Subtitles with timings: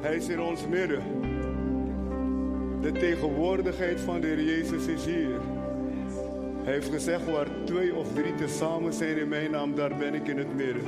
[0.00, 1.02] Hij is in ons midden.
[2.80, 5.40] De tegenwoordigheid van de Heer Jezus is hier.
[6.62, 10.14] Hij heeft gezegd, waar twee of drie te samen zijn in mijn naam, daar ben
[10.14, 10.82] ik in het midden.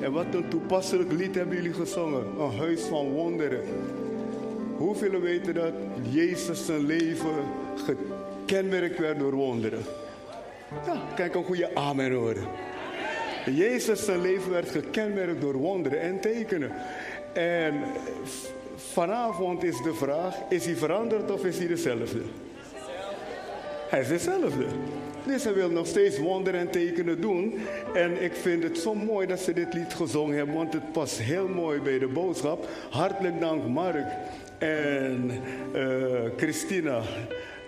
[0.00, 2.24] En wat een toepasselijk lied hebben jullie gezongen.
[2.38, 3.60] Een huis van wonderen.
[4.76, 5.72] Hoeveel weten dat
[6.10, 7.34] Jezus zijn leven
[7.86, 9.82] gekenmerkt werd door wonderen?
[10.86, 12.46] Ja, kijk een goede amen horen.
[13.44, 16.72] Jezus zijn leven werd gekenmerkt door wonderen en tekenen.
[17.32, 17.74] En
[18.76, 22.20] vanavond is de vraag, is hij veranderd of is hij dezelfde?
[23.88, 24.66] Hij is dezelfde.
[25.26, 27.54] Dus hij wil nog steeds wonderen en tekenen doen.
[27.94, 31.18] En ik vind het zo mooi dat ze dit lied gezongen hebben, want het past
[31.18, 32.68] heel mooi bij de boodschap.
[32.90, 34.06] Hartelijk dank Mark
[34.58, 35.30] en
[35.74, 37.02] uh, Christina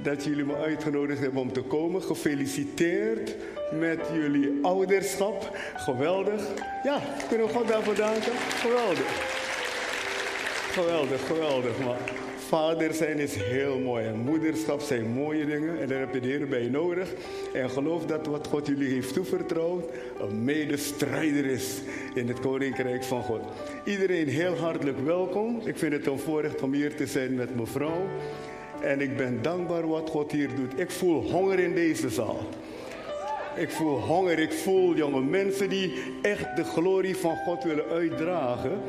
[0.03, 2.03] dat jullie me uitgenodigd hebben om te komen.
[2.03, 3.37] Gefeliciteerd
[3.73, 5.57] met jullie ouderschap.
[5.77, 6.43] Geweldig.
[6.83, 8.33] Ja, kunnen we God daarvoor danken?
[8.33, 9.40] Geweldig.
[10.71, 11.79] Geweldig, geweldig.
[11.85, 11.99] Maar
[12.49, 14.07] vader zijn is heel mooi.
[14.07, 15.81] En moederschap zijn mooie dingen.
[15.81, 17.09] En daar heb je de Heer bij nodig.
[17.53, 19.85] En geloof dat wat God jullie heeft toevertrouwd...
[20.21, 21.81] een medestrijder is
[22.15, 23.41] in het Koninkrijk van God.
[23.85, 25.61] Iedereen heel hartelijk welkom.
[25.65, 28.07] Ik vind het een voorrecht om hier te zijn met mevrouw.
[28.81, 30.81] En ik ben dankbaar wat God hier doet.
[30.81, 32.47] Ik voel honger in deze zaal.
[33.57, 34.39] Ik voel honger.
[34.39, 38.81] Ik voel jonge mensen die echt de glorie van God willen uitdragen.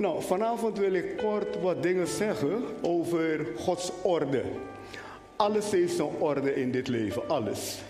[0.00, 4.42] Nou, vanavond wil ik kort wat dingen zeggen over Gods orde.
[5.36, 7.82] Alles heeft zijn orde in dit leven, alles.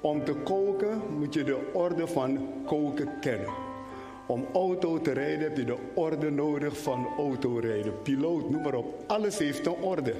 [0.00, 3.48] Om te koken moet je de orde van koken kennen.
[4.26, 8.02] Om auto te rijden heb je de orde nodig van autorijden.
[8.02, 9.02] Piloot, noem maar op.
[9.06, 10.14] Alles heeft een orde.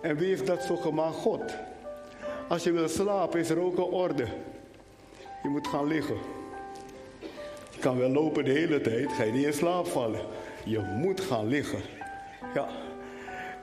[0.00, 1.16] En wie heeft dat zo gemaakt?
[1.16, 1.54] God.
[2.48, 4.26] Als je wil slapen is er ook een orde.
[5.42, 6.16] Je moet gaan liggen
[7.82, 10.20] kan wel lopen de hele tijd, ga je niet in slaap vallen.
[10.64, 11.78] Je moet gaan liggen.
[12.54, 12.68] Ja.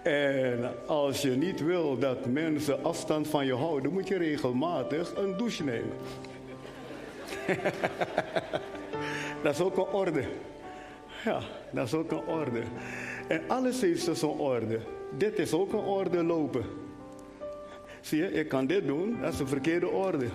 [0.04, 5.38] En als je niet wil dat mensen afstand van je houden, moet je regelmatig een
[5.38, 5.94] douche nemen.
[9.44, 10.24] dat is ook een orde.
[11.26, 11.40] Ja,
[11.72, 12.62] dat is ook een orde.
[13.28, 14.80] En alles heeft dus een orde.
[15.18, 16.64] Dit is ook een orde lopen.
[18.02, 20.28] Zie je, ik kan dit doen, dat is de verkeerde orde.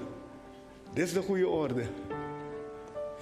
[0.94, 1.82] Dit is de goede orde.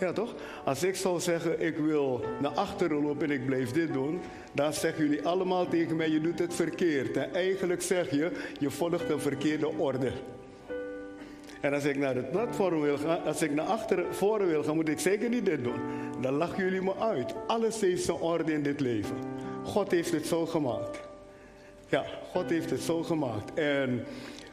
[0.03, 0.35] Ja, toch?
[0.65, 4.21] Als ik zou zeggen, ik wil naar achteren lopen en ik blijf dit doen,
[4.53, 7.17] dan zeggen jullie allemaal tegen mij, je doet het verkeerd.
[7.17, 10.11] En eigenlijk zeg je, je volgt een verkeerde orde.
[11.61, 14.75] En als ik naar het platform wil gaan, als ik naar achteren, voren wil gaan,
[14.75, 15.81] moet ik zeker niet dit doen.
[16.21, 17.35] Dan lachen jullie me uit.
[17.47, 19.17] Alles heeft zijn orde in dit leven.
[19.65, 21.01] God heeft het zo gemaakt.
[21.89, 23.55] Ja, God heeft het zo gemaakt.
[23.55, 24.05] En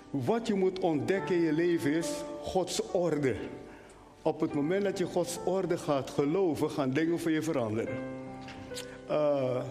[0.09, 2.09] wat je moet ontdekken in je leven is
[2.41, 3.35] Gods orde.
[4.21, 7.97] Op het moment dat je Gods orde gaat geloven, gaan dingen voor je veranderen.
[9.09, 9.63] Uh,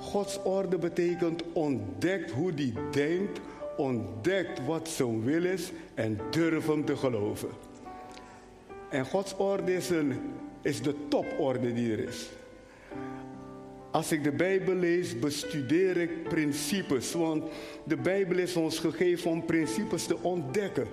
[0.00, 3.40] Gods orde betekent ontdekt hoe die denkt,
[3.76, 7.48] ontdekt wat zijn wil is en durf hem te geloven.
[8.88, 10.20] En Gods orde is, een,
[10.62, 12.30] is de toporde die er is.
[13.90, 17.12] Als ik de Bijbel lees, bestudeer ik principes.
[17.12, 17.44] Want
[17.84, 20.86] de Bijbel is ons gegeven om principes te ontdekken.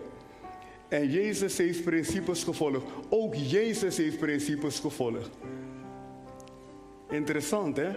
[0.90, 2.86] En Jezus heeft principes gevolgd.
[3.10, 5.30] Ook Jezus heeft principes gevolgd.
[7.10, 7.92] Interessant hè?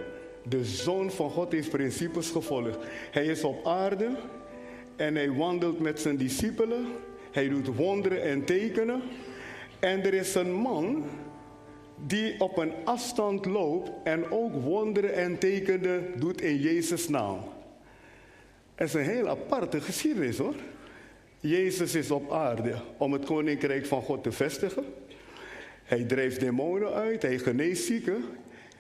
[0.49, 2.79] De Zoon van God heeft principes gevolgd.
[3.11, 4.17] Hij is op aarde
[4.97, 6.87] en hij wandelt met zijn discipelen.
[7.31, 9.03] Hij doet wonderen en tekenen.
[9.81, 11.05] En er is een man
[12.07, 17.39] die op een afstand loopt en ook wonderen en tekenen doet in Jezus' naam.
[18.75, 20.55] Het is een heel aparte geschiedenis hoor.
[21.43, 24.85] Jezus is op aarde om het koninkrijk van God te vestigen.
[25.85, 28.25] Hij drijft demonen uit, hij geneest zieken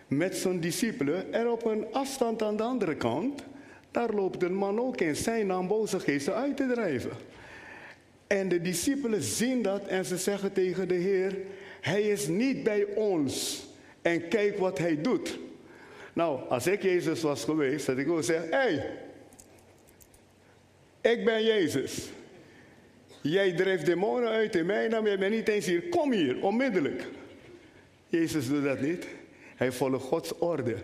[0.06, 1.32] met zijn discipelen.
[1.32, 3.44] En op een afstand aan de andere kant,
[3.90, 7.10] daar loopt een man ook in zijn naam boze geesten uit te drijven.
[8.26, 11.36] En de discipelen zien dat en ze zeggen tegen de Heer,
[11.80, 13.66] hij is niet bij ons.
[14.02, 15.38] En kijk wat hij doet.
[16.12, 18.98] Nou, als ik Jezus was geweest, had ik ook zeggen, hé, hey,
[21.00, 22.10] ik ben Jezus.
[23.22, 25.82] Jij drijft demonen uit in mijn naam, jij bent niet eens hier.
[25.88, 27.08] Kom hier, onmiddellijk.
[28.08, 29.06] Jezus doet dat niet.
[29.56, 30.76] Hij volgt Gods orde.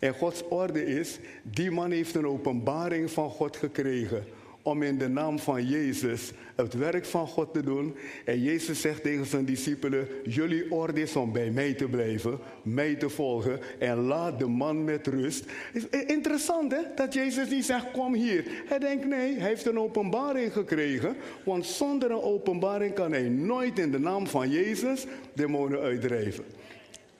[0.00, 4.24] En Gods orde is, die man heeft een openbaring van God gekregen
[4.66, 7.96] om in de naam van Jezus het werk van God te doen.
[8.24, 12.94] En Jezus zegt tegen zijn discipelen, jullie orde is om bij mij te blijven, mij
[12.94, 15.44] te volgen en laat de man met rust.
[16.06, 18.44] Interessant hè, dat Jezus niet zegt, kom hier.
[18.66, 23.78] Hij denkt, nee, hij heeft een openbaring gekregen, want zonder een openbaring kan hij nooit
[23.78, 26.44] in de naam van Jezus demonen uitdrijven.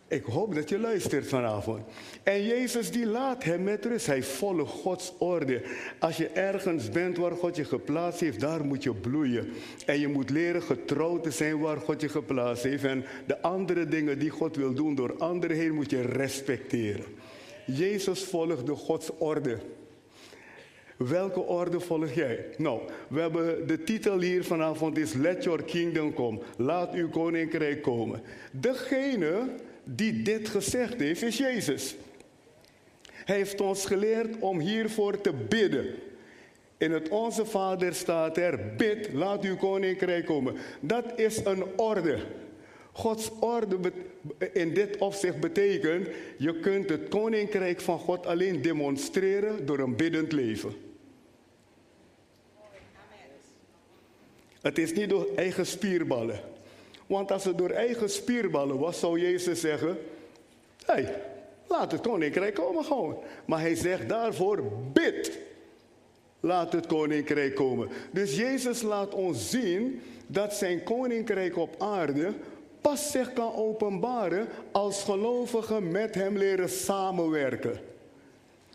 [0.08, 1.82] Ik hoop dat je luistert vanavond.
[2.22, 4.06] En Jezus die laat hem met rust.
[4.06, 5.62] Hij volgt Gods orde.
[5.98, 9.48] Als je ergens bent waar God je geplaatst heeft, daar moet je bloeien.
[9.86, 12.84] En je moet leren getrouwd te zijn waar God je geplaatst heeft.
[12.84, 17.04] En de andere dingen die God wil doen door anderen heen moet je respecteren.
[17.64, 19.58] Jezus volgde Gods orde.
[20.96, 22.44] Welke orde volg jij?
[22.56, 26.38] Nou, we hebben de titel hier vanavond is Let Your Kingdom Come.
[26.56, 28.22] Laat uw koninkrijk komen.
[28.50, 29.48] Degene
[29.88, 31.96] die dit gezegd heeft, is Jezus.
[33.10, 35.86] Hij heeft ons geleerd om hiervoor te bidden.
[36.76, 40.56] In het Onze Vader staat er, bid, laat uw koninkrijk komen.
[40.80, 42.18] Dat is een orde.
[42.92, 43.92] Gods orde
[44.52, 46.08] in dit opzicht betekent,
[46.38, 50.74] je kunt het koninkrijk van God alleen demonstreren door een biddend leven.
[54.60, 56.40] Het is niet door eigen spierballen.
[57.06, 59.98] Want als het door eigen spierballen was, zou Jezus zeggen:
[60.84, 61.22] Hé, hey,
[61.66, 63.18] laat het koninkrijk komen gewoon.
[63.44, 64.62] Maar hij zegt daarvoor:
[64.92, 65.38] bid.
[66.40, 67.88] Laat het koninkrijk komen.
[68.10, 72.34] Dus Jezus laat ons zien dat zijn koninkrijk op aarde
[72.80, 77.80] pas zich kan openbaren als gelovigen met hem leren samenwerken.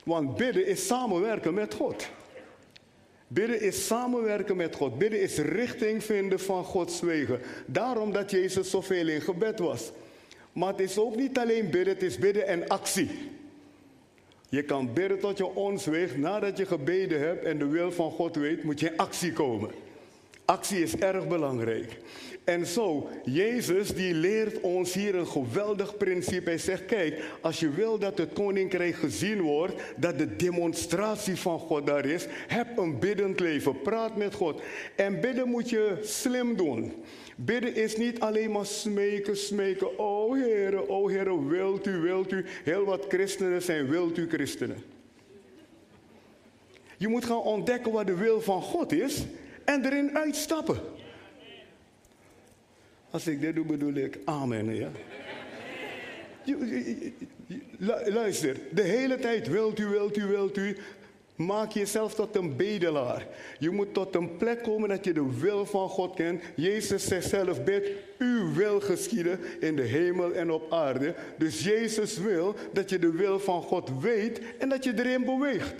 [0.04, 2.10] Want bidden is samenwerken met God.
[3.34, 4.98] Bidden is samenwerken met God.
[4.98, 7.40] Bidden is richting vinden van Gods wegen.
[7.66, 9.92] Daarom dat Jezus zoveel in gebed was.
[10.54, 13.10] Maar het is ook niet alleen bidden, het is bidden en actie.
[14.50, 16.18] Je kan bidden tot je ons weegt.
[16.18, 19.72] Nadat je gebeden hebt en de wil van God weet, moet je in actie komen.
[20.52, 21.98] Actie is erg belangrijk.
[22.44, 26.50] En zo, Jezus die leert ons hier een geweldig principe.
[26.50, 31.60] Hij zegt, kijk, als je wil dat het koninkrijk gezien wordt, dat de demonstratie van
[31.60, 33.82] God daar is, heb een biddend leven.
[33.82, 34.62] Praat met God.
[34.96, 36.94] En bidden moet je slim doen.
[37.36, 40.00] Bidden is niet alleen maar smeken, smeken.
[40.00, 42.46] Oh Heer, oh Heer, wilt u, wilt u.
[42.64, 44.84] Heel wat christenen zijn wilt u christenen.
[46.98, 49.26] Je moet gaan ontdekken wat de wil van God is
[49.72, 50.80] en erin uitstappen.
[53.10, 54.76] Als ik dit doe, bedoel ik amen.
[54.76, 54.90] Ja?
[58.06, 60.78] Luister, de hele tijd wilt u, wilt u, wilt u.
[61.36, 63.28] Maak jezelf tot een bedelaar.
[63.60, 66.44] Je moet tot een plek komen dat je de wil van God kent.
[66.56, 71.16] Jezus zegt zelf, bid, uw wil geschieden in de hemel en op aarde.
[71.38, 75.74] Dus Jezus wil dat je de wil van God weet en dat je erin beweegt.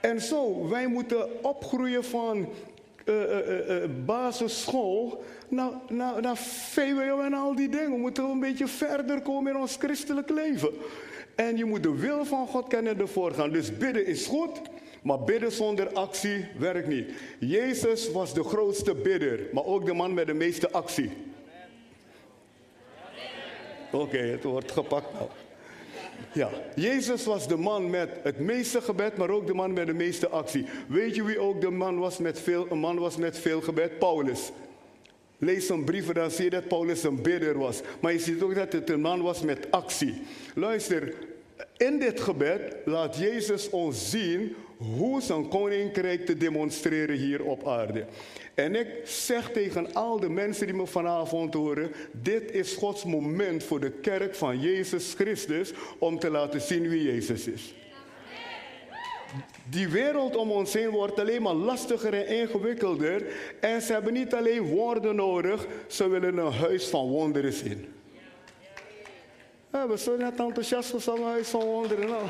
[0.00, 2.48] En zo, wij moeten opgroeien van
[4.04, 7.90] basisschool naar, naar, naar VWO en al die dingen.
[7.90, 10.70] We moeten een beetje verder komen in ons christelijk leven.
[11.34, 13.50] En je moet de wil van God kennen ervoor gaan.
[13.50, 14.60] Dus bidden is goed,
[15.02, 17.10] maar bidden zonder actie werkt niet.
[17.38, 21.10] Jezus was de grootste bidder, maar ook de man met de meeste actie.
[23.92, 25.28] Oké, het wordt gepakt nou.
[26.32, 29.94] Ja, Jezus was de man met het meeste gebed, maar ook de man met de
[29.94, 30.66] meeste actie.
[30.88, 33.98] Weet je wie ook de man was met veel, een man was met veel gebed?
[33.98, 34.52] Paulus.
[35.38, 37.80] Lees zijn brieven, dan zie je dat Paulus een bidder was.
[38.00, 40.22] Maar je ziet ook dat het een man was met actie.
[40.54, 41.14] Luister,
[41.76, 48.04] in dit gebed laat Jezus ons zien hoe zijn koninkrijk te demonstreren hier op aarde.
[48.54, 53.64] En ik zeg tegen al de mensen die me vanavond horen, dit is Gods moment
[53.64, 57.74] voor de kerk van Jezus Christus om te laten zien wie Jezus is.
[59.70, 63.26] Die wereld om ons heen wordt alleen maar lastiger en ingewikkelder.
[63.60, 67.94] En ze hebben niet alleen woorden nodig, ze willen een huis van wonderen zien.
[69.72, 72.08] Ja, we zijn net enthousiast voor een huis van wonderen.
[72.08, 72.22] Nou.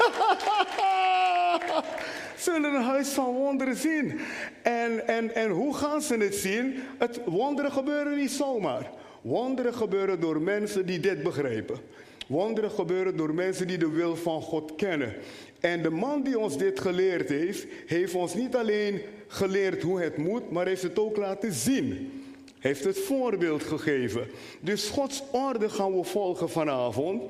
[2.42, 4.20] Ze willen een huis van wonderen zien.
[4.62, 6.74] En, en, en hoe gaan ze het zien?
[6.98, 8.90] Het wonderen gebeuren niet zomaar.
[9.20, 11.78] Wonderen gebeuren door mensen die dit begrijpen.
[12.26, 15.14] Wonderen gebeuren door mensen die de wil van God kennen.
[15.60, 20.16] En de man die ons dit geleerd heeft, heeft ons niet alleen geleerd hoe het
[20.16, 22.12] moet, maar heeft het ook laten zien.
[22.58, 24.26] Heeft het voorbeeld gegeven.
[24.60, 27.22] Dus Gods orde gaan we volgen vanavond.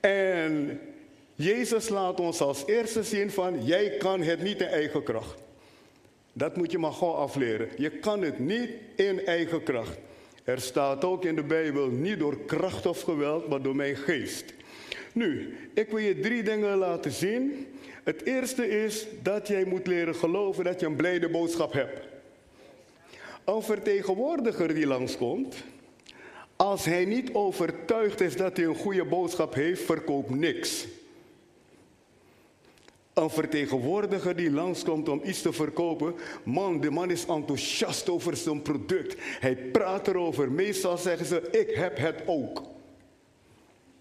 [0.00, 0.80] En
[1.38, 5.42] Jezus laat ons als eerste zien van, jij kan het niet in eigen kracht.
[6.32, 7.68] Dat moet je maar gewoon afleren.
[7.76, 9.98] Je kan het niet in eigen kracht.
[10.44, 14.44] Er staat ook in de Bijbel, niet door kracht of geweld, maar door mijn geest.
[15.12, 17.66] Nu, ik wil je drie dingen laten zien.
[18.04, 22.00] Het eerste is dat jij moet leren geloven dat je een blijde boodschap hebt.
[23.44, 25.56] Een vertegenwoordiger die langskomt,
[26.56, 30.86] als hij niet overtuigd is dat hij een goede boodschap heeft, verkoopt niks.
[33.18, 36.14] Een vertegenwoordiger die langskomt om iets te verkopen.
[36.44, 39.16] Man, de man is enthousiast over zijn product.
[39.18, 40.52] Hij praat erover.
[40.52, 42.58] Meestal zeggen ze, ik heb het ook.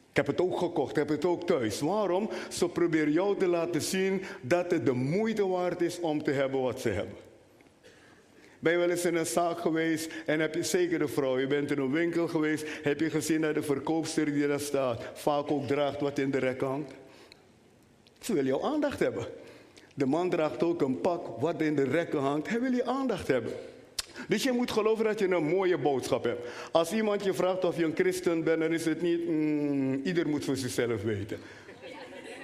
[0.09, 1.79] Ik heb het ook gekocht, ik heb het ook thuis.
[1.79, 2.29] Waarom?
[2.49, 6.61] Ze proberen jou te laten zien dat het de moeite waard is om te hebben
[6.61, 7.15] wat ze hebben.
[8.59, 11.47] Ben je wel eens in een zaak geweest en heb je zeker de vrouw, je
[11.47, 15.51] bent in een winkel geweest, heb je gezien dat de verkoopster die daar staat vaak
[15.51, 16.93] ook draagt wat in de rek hangt?
[18.27, 19.25] Ze wil jouw aandacht hebben.
[19.93, 22.49] De man draagt ook een pak wat in de rekken hangt.
[22.49, 23.53] Hij wil je aandacht hebben.
[24.27, 26.47] Dus je moet geloven dat je een mooie boodschap hebt.
[26.71, 30.29] Als iemand je vraagt of je een christen bent, dan is het niet, mm, ieder
[30.29, 31.39] moet voor zichzelf weten.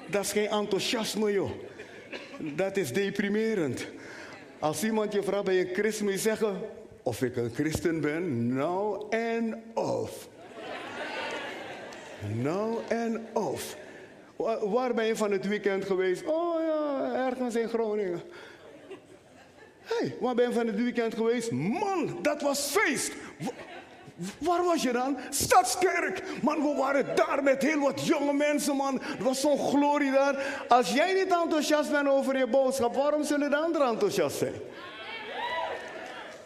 [0.08, 1.52] Dat is geen enthousiasme, joh.
[2.56, 3.88] Dat is deprimerend.
[4.60, 6.62] Als iemand je vraagt, ben je een christen, moet je zeggen,
[7.02, 10.28] of ik een christen ben, nou en of.
[12.42, 13.82] Nou en of.
[14.62, 16.26] Waar ben je van het weekend geweest?
[16.26, 18.22] Oh ja, ergens in Groningen.
[19.82, 21.52] Hé, hey, waar ben je van het weekend geweest?
[21.52, 23.12] Man, dat was feest.
[24.38, 25.18] Waar was je dan?
[25.30, 26.24] Stadskerk.
[26.42, 29.02] Man, we waren daar met heel wat jonge mensen, man.
[29.02, 30.64] Er was zo'n glorie daar.
[30.68, 34.54] Als jij niet enthousiast bent over je boodschap, waarom zullen de anderen enthousiast zijn?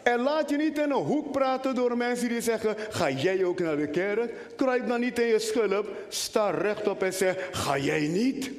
[0.08, 3.58] En laat je niet in een hoek praten door mensen die zeggen: Ga jij ook
[3.58, 4.32] naar de kerk?
[4.56, 5.88] Kruip dan niet in je schulp.
[6.08, 8.50] Sta rechtop en zeg: Ga jij niet?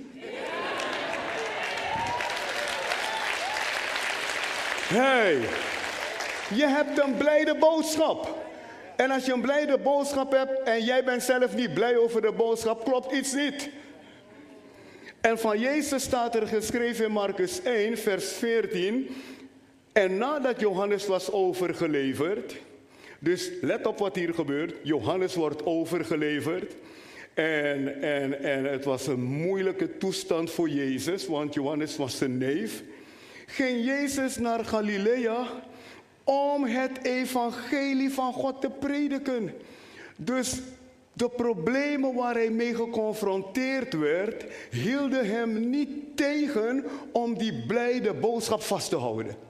[4.87, 5.37] Hey,
[6.53, 8.37] je hebt een blijde boodschap.
[8.95, 12.31] En als je een blijde boodschap hebt en jij bent zelf niet blij over de
[12.31, 13.69] boodschap, klopt iets niet.
[15.21, 19.15] En van Jezus staat er geschreven in Marcus 1, vers 14.
[19.99, 22.55] En nadat Johannes was overgeleverd,
[23.19, 24.75] dus let op wat hier gebeurt.
[24.83, 26.75] Johannes wordt overgeleverd.
[27.33, 32.83] En, en, en het was een moeilijke toestand voor Jezus, want Johannes was zijn neef.
[33.45, 35.47] Ging Jezus naar Galilea
[36.23, 39.53] om het evangelie van God te prediken.
[40.15, 40.61] Dus
[41.13, 48.61] de problemen waar hij mee geconfronteerd werd, hielden hem niet tegen om die blijde boodschap
[48.61, 49.48] vast te houden.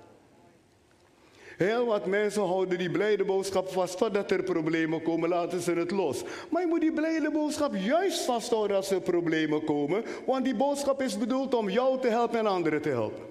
[1.59, 5.91] Heel wat mensen houden die blijde boodschap vast totdat er problemen komen, laten ze het
[5.91, 6.23] los.
[6.49, 11.01] Maar je moet die blijde boodschap juist vasthouden als er problemen komen, want die boodschap
[11.01, 13.23] is bedoeld om jou te helpen en anderen te helpen.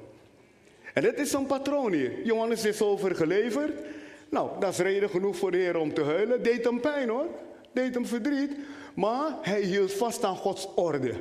[0.95, 2.13] En dit is een patroon hier.
[2.25, 3.81] Johannes is overgeleverd.
[4.29, 6.43] Nou, dat is reden genoeg voor de Heer om te huilen.
[6.43, 7.27] Deed hem pijn hoor.
[7.73, 8.53] Deed hem verdriet.
[8.95, 11.15] Maar hij hield vast aan Gods orde.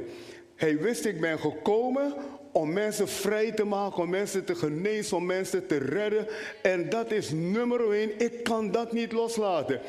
[0.56, 2.14] Hij wist, ik ben gekomen
[2.58, 6.28] om mensen vrij te maken, om mensen te genezen, om mensen te redden.
[6.62, 8.12] En dat is nummer één.
[8.18, 9.80] Ik kan dat niet loslaten.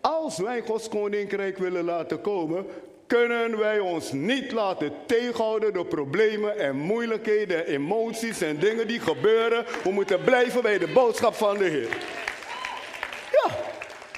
[0.00, 2.66] Als wij Gods koninkrijk willen laten komen,
[3.06, 9.64] kunnen wij ons niet laten tegenhouden door problemen en moeilijkheden, emoties en dingen die gebeuren.
[9.84, 11.96] We moeten blijven bij de boodschap van de Heer.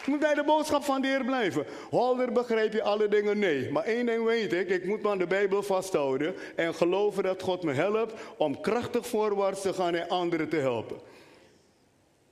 [0.04, 1.64] Je moet bij de boodschap van de Heer blijven.
[1.90, 3.38] Holder begrijp je alle dingen?
[3.38, 3.70] Nee.
[3.70, 7.42] Maar één ding weet ik, ik moet me aan de Bijbel vasthouden en geloven dat
[7.42, 10.96] God me helpt om krachtig voorwaarts te gaan en anderen te helpen.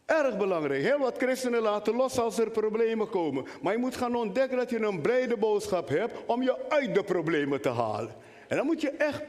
[0.08, 0.82] Erg belangrijk.
[0.82, 3.44] Heel wat christenen laten los als er problemen komen.
[3.62, 7.02] Maar je moet gaan ontdekken dat je een brede boodschap hebt om je uit de
[7.02, 8.14] problemen te halen.
[8.48, 9.22] En dan moet je echt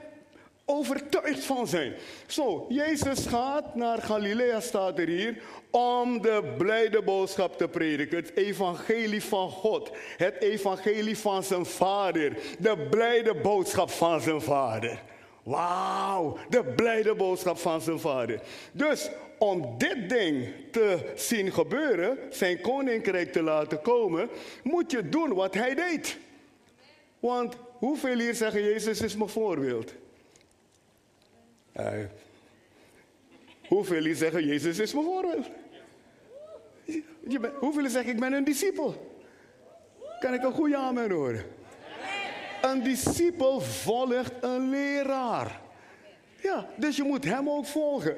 [0.70, 1.94] overtuigd van zijn.
[2.28, 8.18] Zo, Jezus gaat naar Galilea, staat er hier, om de blijde boodschap te prediken.
[8.18, 9.92] Het evangelie van God.
[10.18, 12.38] Het evangelie van zijn vader.
[12.60, 15.02] De blijde boodschap van zijn vader.
[15.44, 18.42] Wauw, de blijde boodschap van zijn vader.
[18.72, 24.30] Dus om dit ding te zien gebeuren, zijn koninkrijk te laten komen,
[24.64, 26.18] moet je doen wat hij deed.
[27.20, 29.94] Want hoeveel hier zeggen Jezus is mijn voorbeeld?
[31.80, 31.88] Uh,
[33.68, 35.48] hoeveel hier zeggen Jezus is mijn voorbeeld?
[37.28, 39.18] Je hoeveel zeggen ik ben een discipel?
[40.20, 41.44] Kan ik een goede amen horen?
[42.62, 45.62] Een discipel volgt een leraar.
[46.42, 48.16] Ja, dus je moet hem ook volgen.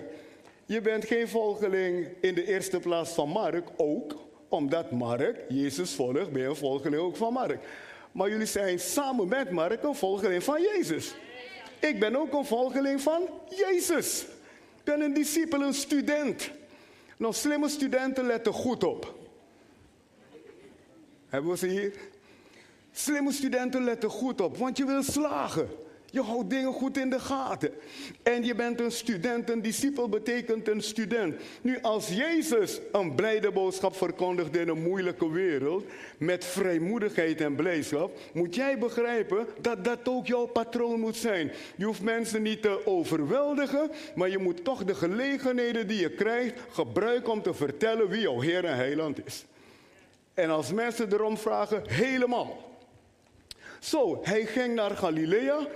[0.65, 4.15] Je bent geen volgeling in de eerste plaats van Mark, ook
[4.49, 7.59] omdat Mark Jezus volgt, ben je een volgeling ook van Mark.
[8.11, 11.13] Maar jullie zijn samen met Mark een volgeling van Jezus.
[11.81, 14.21] Ik ben ook een volgeling van Jezus.
[14.77, 16.51] Ik ben een discipel, een student.
[17.17, 19.15] Nou, slimme studenten letten goed op.
[21.27, 21.93] Hebben we ze hier?
[22.91, 25.69] Slimme studenten letten goed op, want je wil slagen.
[26.11, 27.71] Je houdt dingen goed in de gaten.
[28.23, 29.49] En je bent een student.
[29.49, 31.35] Een discipel betekent een student.
[31.61, 35.85] Nu, als Jezus een blijde boodschap verkondigt in een moeilijke wereld,
[36.17, 41.51] met vrijmoedigheid en blijdschap, moet jij begrijpen dat dat ook jouw patroon moet zijn.
[41.75, 46.59] Je hoeft mensen niet te overweldigen, maar je moet toch de gelegenheden die je krijgt
[46.69, 49.45] gebruiken om te vertellen wie jouw Heer en Heiland is.
[50.33, 52.69] En als mensen erom vragen, helemaal.
[53.79, 55.67] Zo, hij ging naar Galilea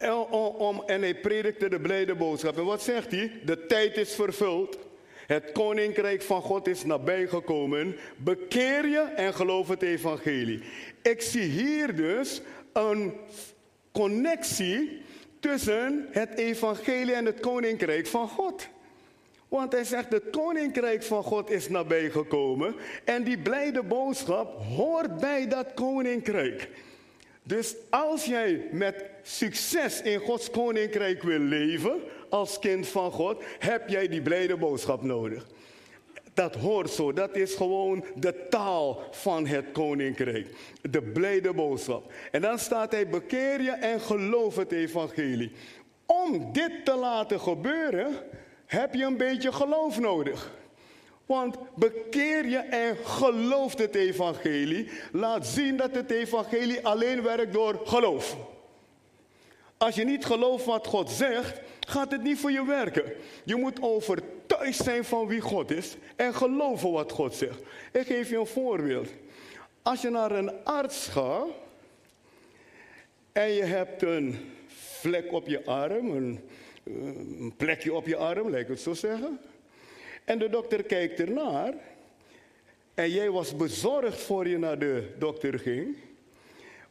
[0.00, 2.58] en, en hij predikte de blijde boodschap.
[2.58, 3.32] En wat zegt hij?
[3.44, 4.78] De tijd is vervuld.
[5.26, 7.96] Het koninkrijk van God is nabijgekomen.
[8.16, 10.62] Bekeer je en geloof het evangelie.
[11.02, 12.42] Ik zie hier dus
[12.72, 13.12] een
[13.92, 15.02] connectie
[15.40, 18.68] tussen het evangelie en het koninkrijk van God.
[19.48, 22.74] Want hij zegt, het koninkrijk van God is nabijgekomen.
[23.04, 26.68] En die blijde boodschap hoort bij dat koninkrijk.
[27.42, 33.88] Dus als jij met succes in Gods koninkrijk wil leven, als kind van God, heb
[33.88, 35.46] jij die blijde boodschap nodig.
[36.34, 40.46] Dat hoort zo, dat is gewoon de taal van het koninkrijk.
[40.90, 42.12] De blijde boodschap.
[42.30, 45.52] En dan staat hij, bekeer je en geloof het evangelie.
[46.06, 48.14] Om dit te laten gebeuren,
[48.66, 50.59] heb je een beetje geloof nodig.
[51.30, 54.90] Want bekeer je en geloof het evangelie.
[55.12, 58.36] Laat zien dat het evangelie alleen werkt door geloof.
[59.76, 63.12] Als je niet gelooft wat God zegt, gaat het niet voor je werken.
[63.44, 67.60] Je moet overtuigd zijn van wie God is en geloven wat God zegt.
[67.92, 69.08] Ik geef je een voorbeeld.
[69.82, 71.46] Als je naar een arts gaat
[73.32, 74.52] en je hebt een
[75.00, 76.40] vlek op je arm, een,
[76.84, 79.40] een plekje op je arm, lijkt het zo zeggen.
[80.24, 81.74] En de dokter kijkt ernaar.
[82.94, 85.96] En jij was bezorgd voor je naar de dokter ging.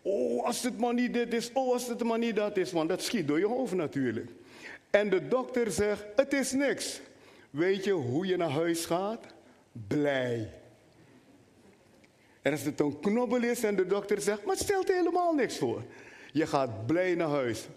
[0.01, 1.49] Oh, als het maar niet dit is.
[1.53, 2.71] Oh, als het maar niet dat is.
[2.71, 4.29] Want dat schiet door je hoofd natuurlijk.
[4.89, 7.01] En de dokter zegt, het is niks.
[7.49, 9.25] Weet je hoe je naar huis gaat?
[9.87, 10.49] Blij.
[12.41, 15.57] En als het een knobbel is en de dokter zegt, maar het stelt helemaal niks
[15.57, 15.83] voor.
[16.31, 17.67] Je gaat blij naar huis.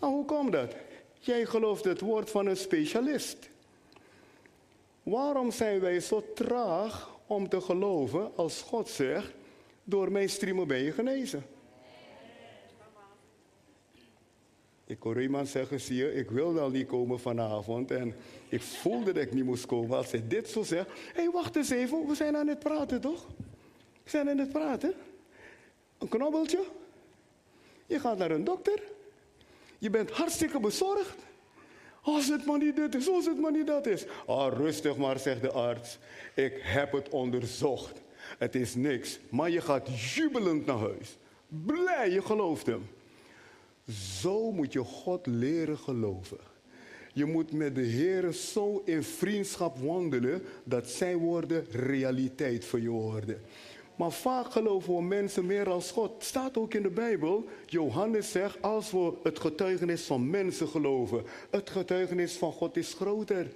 [0.00, 0.74] Nou, hoe komt dat?
[1.18, 3.48] Jij gelooft het woord van een specialist.
[5.02, 9.32] Waarom zijn wij zo traag om te geloven als God zegt,
[9.84, 11.44] door mijn streamen ben je genezen?
[14.86, 18.14] Ik hoor iemand zeggen, zie je, ik wil wel niet komen vanavond en
[18.48, 19.96] ik voelde dat ik niet moest komen.
[19.96, 23.00] Als hij dit zo zegt, hé hey, wacht eens even, we zijn aan het praten
[23.00, 23.26] toch?
[24.02, 24.94] We zijn aan het praten.
[25.98, 26.64] Een knobbeltje.
[27.86, 28.82] Je gaat naar een dokter.
[29.78, 31.16] Je bent hartstikke bezorgd.
[32.02, 34.04] Als het maar niet dit is, als het maar niet dat is.
[34.26, 35.98] Ah, rustig maar, zegt de arts.
[36.34, 38.02] Ik heb het onderzocht.
[38.38, 39.18] Het is niks.
[39.28, 41.16] Maar je gaat jubelend naar huis.
[41.48, 42.88] Blij, je gelooft hem.
[44.20, 46.38] Zo moet je God leren geloven.
[47.12, 52.88] Je moet met de Heer zo in vriendschap wandelen dat zijn woorden realiteit voor je
[52.88, 53.40] worden.
[54.02, 56.24] Maar vaak geloven we mensen meer als God.
[56.24, 57.44] Staat ook in de Bijbel.
[57.66, 63.46] Johannes zegt, als we het getuigenis van mensen geloven, het getuigenis van God is groter.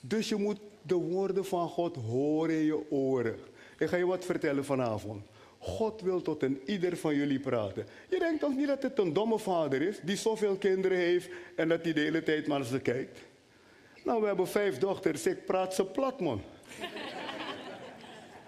[0.00, 3.36] Dus je moet de woorden van God horen in je oren.
[3.78, 5.22] Ik ga je wat vertellen vanavond.
[5.58, 7.86] God wil tot een ieder van jullie praten.
[8.08, 11.68] Je denkt toch niet dat het een domme vader is, die zoveel kinderen heeft en
[11.68, 13.18] dat hij de hele tijd maar ze kijkt?
[14.04, 16.42] Nou, we hebben vijf dochters, ik praat ze plat, man.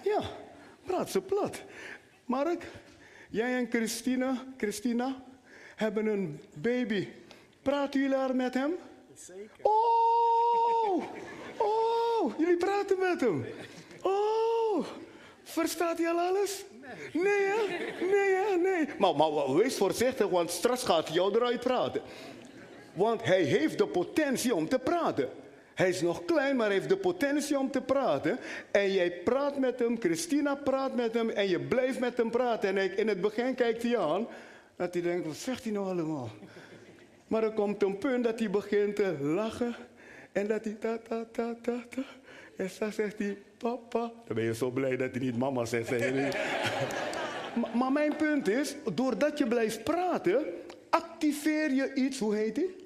[0.03, 0.41] Ja,
[0.85, 1.63] praat ze plat.
[2.25, 2.67] Mark,
[3.31, 5.23] jij en Christina, Christina
[5.77, 7.09] hebben een baby.
[7.63, 8.75] Praten jullie daar met hem?
[9.15, 9.51] Zeker.
[9.63, 11.05] Oh,
[11.59, 13.47] oh, jullie praten met hem.
[14.03, 14.87] Oh,
[15.43, 16.65] verstaat hij al alles?
[17.13, 17.87] Nee, hè?
[18.07, 18.57] Nee, hè?
[18.57, 18.89] Nee.
[18.99, 22.03] Maar, maar wees voorzichtig, want straks gaat hij jou eruit praten.
[22.93, 25.29] Want hij heeft de potentie om te praten.
[25.75, 28.39] Hij is nog klein, maar heeft de potentie om te praten.
[28.71, 32.77] En jij praat met hem, Christina praat met hem en je blijft met hem praten.
[32.77, 34.27] En in het begin kijkt hij aan,
[34.77, 36.31] dat hij denkt, wat zegt hij nou allemaal?
[37.27, 39.75] Maar er komt een punt dat hij begint te lachen.
[40.33, 42.03] En dat hij ta ta ta ta ta.
[42.57, 44.13] En dan zegt hij, papa.
[44.27, 45.91] Dan ben je zo blij dat hij niet mama zegt.
[47.61, 50.45] maar, maar mijn punt is, doordat je blijft praten,
[50.91, 52.82] activeer je iets, hoe heet die?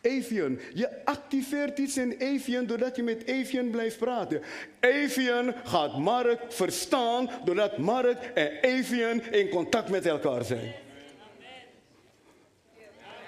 [0.00, 0.58] Evian.
[0.74, 4.42] Je activeert iets in Evian doordat je met Evian blijft praten.
[4.80, 10.72] Evian gaat Mark verstaan doordat Mark en Evian in contact met elkaar zijn.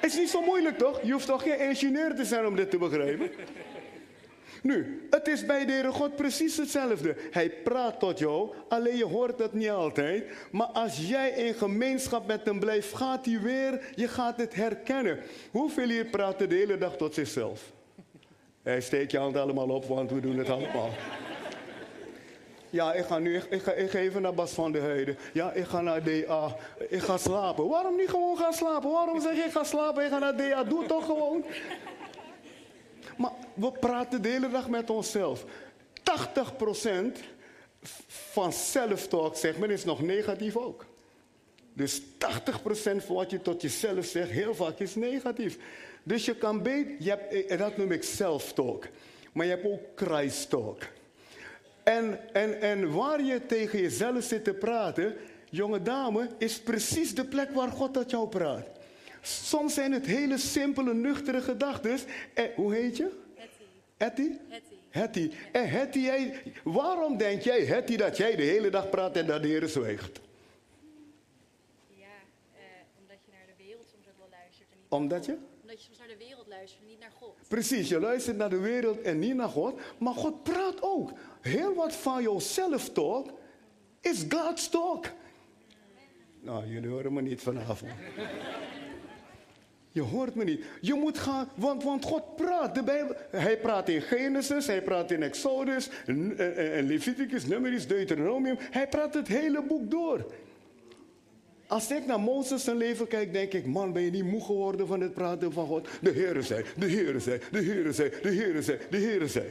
[0.00, 1.02] Het is niet zo moeilijk toch?
[1.02, 3.30] Je hoeft toch geen ingenieur te zijn om dit te begrijpen?
[4.62, 7.16] Nu, het is bij de God precies hetzelfde.
[7.30, 10.24] Hij praat tot jou, alleen je hoort het niet altijd.
[10.50, 15.18] Maar als jij in gemeenschap met hem blijft, gaat hij weer, je gaat het herkennen.
[15.50, 17.72] Hoeveel hier praten de hele dag tot zichzelf?
[18.62, 20.90] Hij steekt je hand allemaal op, want we doen het allemaal.
[22.70, 25.16] Ja, ik ga nu ik, ga, ik ga even naar Bas van de Heide.
[25.32, 26.56] Ja, ik ga naar DA.
[26.88, 27.68] Ik ga slapen.
[27.68, 28.90] Waarom niet gewoon gaan slapen?
[28.90, 30.04] Waarom zeg je ik ga slapen?
[30.04, 30.64] Ik ga naar DA.
[30.64, 31.44] Doe toch gewoon.
[33.20, 35.44] Maar we praten de hele dag met onszelf.
[35.44, 37.18] 80%
[38.06, 40.86] van self-talk, zeg maar, is nog negatief ook.
[41.72, 42.04] Dus 80%
[42.82, 45.58] van wat je tot jezelf zegt, heel vaak is negatief.
[46.02, 48.86] Dus je kan beter, je hebt, eh, dat noem ik self-talk.
[49.32, 50.82] Maar je hebt ook Christ-talk.
[51.82, 55.16] En, en, en waar je tegen jezelf zit te praten,
[55.50, 58.79] jonge dame, is precies de plek waar God tot jou praat.
[59.20, 61.98] Soms zijn het hele simpele, nuchtere gedachten.
[62.34, 63.18] Eh, hoe heet je?
[63.96, 64.36] Hetty.
[64.48, 64.70] Hetty?
[64.88, 65.30] Hetty.
[65.52, 69.42] En Hetty, jij, waarom denk jij, Hetty, dat jij de hele dag praat en dat
[69.42, 70.20] de Heer zwijgt?
[71.86, 72.06] Ja,
[72.54, 72.60] eh,
[73.00, 74.68] omdat je naar de wereld soms ook wel luistert.
[74.70, 75.36] En niet omdat je?
[75.60, 77.34] Omdat je soms naar de wereld luistert en niet naar God.
[77.48, 79.80] Precies, je luistert naar de wereld en niet naar God.
[79.98, 81.12] Maar God praat ook.
[81.40, 83.30] Heel wat van jouw self-talk
[84.00, 85.06] is God's talk.
[86.40, 87.92] Nou, jullie horen me niet vanavond.
[89.92, 90.64] Je hoort me niet.
[90.80, 92.74] Je moet gaan, want, want God praat.
[92.74, 98.56] De Bijbel, hij praat in Genesis, hij praat in Exodus, en, en Leviticus, Numeris, Deuteronomium.
[98.58, 100.26] Hij praat het hele boek door.
[101.66, 104.86] Als ik naar Mozes zijn leven kijk, denk ik, man, ben je niet moe geworden
[104.86, 105.88] van het praten van God?
[106.00, 109.46] De Heere zei, de Heere zei, de Heere zei, de Heere zei, de Heere zei.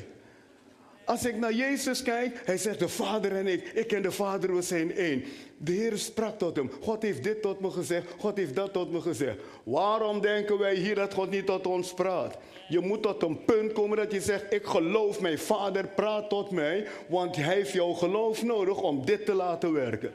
[1.06, 4.56] Als ik naar Jezus kijk, hij zegt, de Vader en ik, ik en de Vader,
[4.56, 5.24] we zijn één.
[5.62, 6.72] De Heer sprak tot hem.
[6.82, 9.38] God heeft dit tot me gezegd, God heeft dat tot me gezegd.
[9.64, 12.38] Waarom denken wij hier dat God niet tot ons praat?
[12.70, 16.52] Je moet tot een punt komen dat je zegt, ik geloof mijn vader, praat tot
[16.52, 20.12] mij, want hij heeft jouw geloof nodig om dit te laten werken.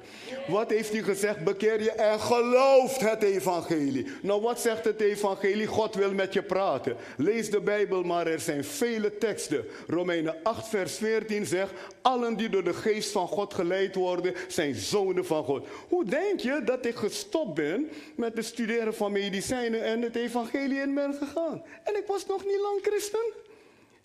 [0.47, 1.45] Wat heeft hij gezegd?
[1.45, 4.07] Bekeer je en geloof het evangelie.
[4.23, 5.67] Nou, wat zegt het evangelie?
[5.67, 6.97] God wil met je praten.
[7.17, 9.65] Lees de Bijbel, maar er zijn vele teksten.
[9.87, 11.73] Romeinen 8, vers 14 zegt,
[12.05, 15.67] allen die door de geest van God geleid worden, zijn zonen van God.
[15.89, 20.81] Hoe denk je dat ik gestopt ben met het studeren van medicijnen en het evangelie
[20.81, 21.63] in ben gegaan?
[21.83, 23.33] En ik was nog niet lang christen.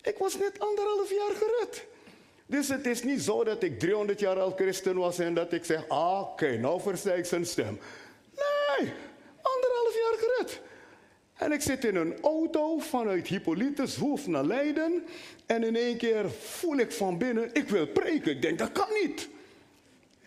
[0.02, 1.86] Ik was net anderhalf jaar gered.
[2.46, 5.64] Dus het is niet zo dat ik 300 jaar al christen was en dat ik
[5.64, 7.78] zeg, ah, oké, nou versta ik zijn stem.
[8.34, 8.92] Nee,
[9.42, 10.60] anderhalf jaar gered.
[11.34, 15.04] En ik zit in een auto vanuit Hippolytus Hoef naar Leiden.
[15.50, 18.30] En in één keer voel ik van binnen, ik wil preken.
[18.30, 19.28] Ik denk, dat kan niet.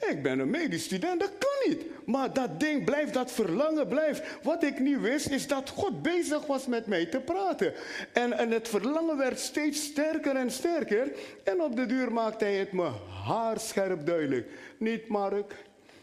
[0.09, 1.83] Ik ben een medisch student, dat kan niet.
[2.05, 4.23] Maar dat ding blijft, dat verlangen blijft.
[4.41, 7.73] Wat ik niet wist, is dat God bezig was met mij te praten.
[8.13, 11.11] En, en het verlangen werd steeds sterker en sterker.
[11.43, 12.89] En op de duur maakte hij het me
[13.25, 14.47] haarscherp duidelijk.
[14.77, 15.55] Niet Mark,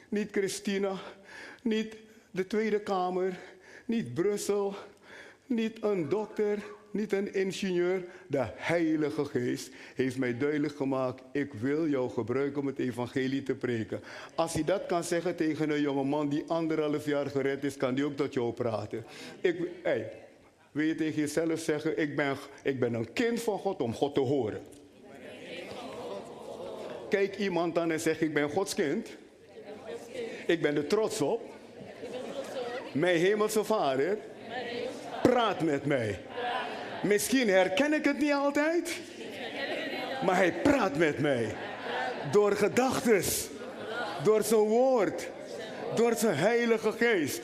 [0.09, 0.93] niet Christina,
[1.63, 1.97] niet
[2.31, 3.39] de Tweede Kamer,
[3.85, 4.75] niet Brussel,
[5.47, 6.59] niet een dokter,
[6.93, 8.05] niet een ingenieur.
[8.27, 13.55] De Heilige Geest heeft mij duidelijk gemaakt: ik wil jou gebruiken om het evangelie te
[13.55, 14.01] preken.
[14.35, 17.95] Als hij dat kan zeggen tegen een jonge man die anderhalf jaar gered is, kan
[17.95, 19.05] hij ook tot jou praten.
[19.41, 20.13] Ik, hey,
[20.73, 24.15] wil je tegen jezelf zeggen: ik ben, ik ben een kind van God om God
[24.15, 24.61] te horen?
[27.09, 29.09] Kijk iemand aan en zeg: ik ben Gods kind.
[30.47, 31.43] Ik ben er trots op.
[32.93, 34.19] Mijn hemelse vader
[35.23, 36.19] praat met mij.
[37.03, 38.97] Misschien herken ik het niet altijd,
[40.25, 41.55] maar hij praat met mij.
[42.33, 43.23] Door gedachten,
[44.25, 45.29] door zijn woord,
[45.95, 47.41] door zijn heilige geest.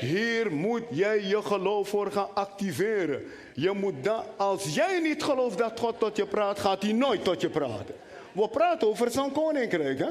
[0.00, 3.22] Hier moet jij je geloof voor gaan activeren.
[3.54, 7.24] Je moet dat, als jij niet gelooft dat God tot je praat, gaat hij nooit
[7.24, 7.94] tot je praten.
[8.32, 10.10] We praten over zijn koninkrijk, hè?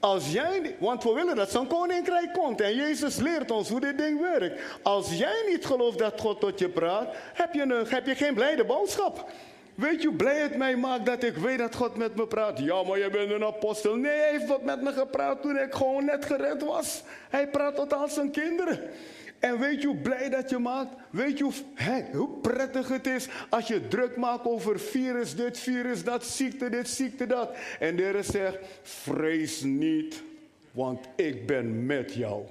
[0.00, 2.60] Als jij, want we willen dat zo'n koninkrijk komt.
[2.60, 4.62] En Jezus leert ons hoe dit ding werkt.
[4.82, 8.34] Als jij niet gelooft dat God tot je praat, heb je, een, heb je geen
[8.34, 9.30] blijde boodschap.
[9.74, 12.58] Weet je hoe blij het mij maakt dat ik weet dat God met me praat?
[12.58, 13.94] Ja, maar je bent een apostel.
[13.94, 17.02] Nee, hij heeft wat met me gepraat toen ik gewoon net gered was.
[17.30, 18.80] Hij praat tot al zijn kinderen.
[19.40, 20.94] En weet je hoe blij dat je maakt?
[21.10, 21.52] Weet je hoe,
[22.12, 26.88] hoe prettig het is als je druk maakt over virus dit, virus dat, ziekte dit,
[26.88, 27.54] ziekte dat.
[27.78, 30.22] En de Heer zegt, vrees niet,
[30.70, 32.44] want ik ben met jou.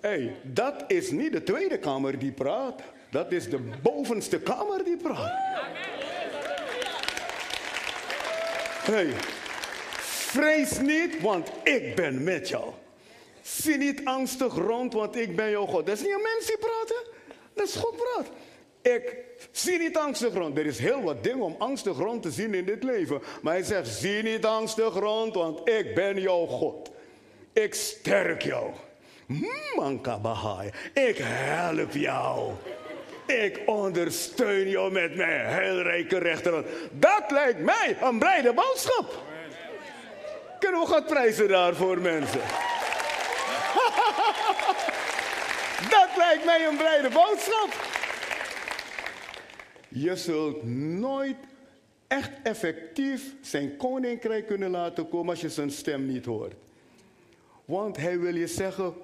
[0.00, 2.82] Hey, dat is niet de tweede kamer die praat.
[3.10, 5.32] Dat is de bovenste kamer die praat.
[8.82, 9.12] Hey,
[9.96, 12.72] vrees niet, want ik ben met jou.
[13.46, 15.86] Zie niet angstig rond, want ik ben jouw God.
[15.86, 17.04] Dat is niet een mens die praat,
[17.52, 18.26] Dat is God praat.
[18.82, 19.16] Ik
[19.50, 20.58] zie niet angstig rond.
[20.58, 23.22] Er is heel wat dingen om angstig rond te zien in dit leven.
[23.42, 26.90] Maar hij zegt, zie niet angstig rond, want ik ben jouw God.
[27.52, 28.70] Ik sterk jou.
[29.76, 32.52] Manka Bahai, ik help jou.
[33.26, 36.66] Ik ondersteun jou met mijn heilrijke rechterhand.
[36.92, 39.22] Dat lijkt mij een blijde boodschap.
[40.58, 42.40] Kunnen we God prijzen daarvoor, mensen?
[46.16, 47.84] Dat lijkt mij een blijde boodschap.
[49.88, 50.62] Je zult
[50.98, 51.36] nooit
[52.06, 56.54] echt effectief zijn koninkrijk kunnen laten komen als je zijn stem niet hoort.
[57.64, 58.94] Want hij wil je zeggen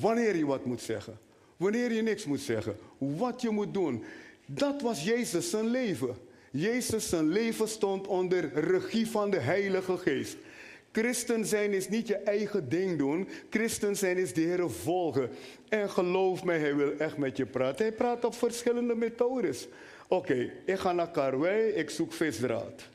[0.00, 1.18] wanneer je wat moet zeggen.
[1.56, 2.76] Wanneer je niks moet zeggen.
[2.98, 4.04] Wat je moet doen.
[4.46, 6.16] Dat was Jezus zijn leven.
[6.50, 10.36] Jezus zijn leven stond onder regie van de Heilige Geest.
[10.92, 13.28] Christen zijn is niet je eigen ding doen.
[13.50, 15.30] Christen zijn is de Heer volgen.
[15.68, 17.86] En geloof mij, hij wil echt met je praten.
[17.86, 19.68] Hij praat op verschillende methodes.
[20.08, 22.88] Oké, ik ga naar Karwei, ik zoek visdraad.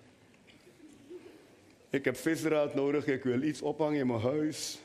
[1.89, 4.79] Ik heb visdraad nodig, ik wil iets ophangen in mijn huis.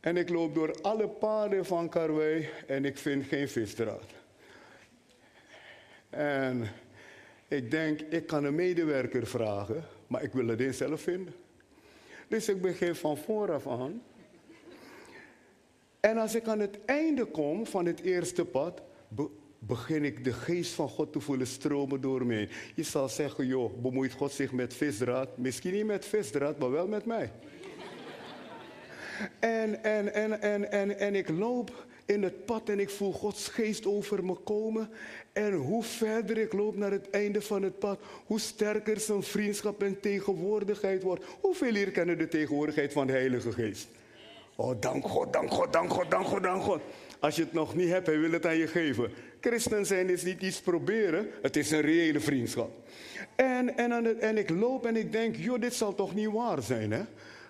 [0.00, 4.12] En ik loop door alle paden van Karwei en ik vind geen visdraad.
[6.10, 6.68] En
[7.48, 11.34] ik denk, ik kan een medewerker vragen, maar ik wil het eens zelf vinden.
[12.34, 14.02] Dus ik begin van vooraf aan.
[16.00, 18.82] En als ik aan het einde kom van het eerste pad,
[19.58, 22.48] begin ik de geest van God te voelen stromen door mij.
[22.74, 25.38] Je zal zeggen, joh, bemoeit God zich met visdraad?
[25.38, 27.32] Misschien niet met visdraad, maar wel met mij.
[29.38, 33.48] En, en, en, en, en, en ik loop in het pad en ik voel Gods
[33.48, 34.88] geest over me komen.
[35.32, 39.82] En hoe verder ik loop naar het einde van het pad, hoe sterker zijn vriendschap
[39.82, 41.24] en tegenwoordigheid wordt.
[41.40, 43.88] Hoeveel hier kennen de tegenwoordigheid van de Heilige Geest?
[44.56, 46.80] Oh, dank God, dank God, dank God, dank God, dank God.
[47.20, 49.10] Als je het nog niet hebt, hij wil het aan je geven.
[49.40, 52.70] Christen zijn is niet iets proberen, het is een reële vriendschap.
[53.34, 56.92] En, en, en ik loop en ik denk, joh, dit zal toch niet waar zijn,
[56.92, 57.02] hè?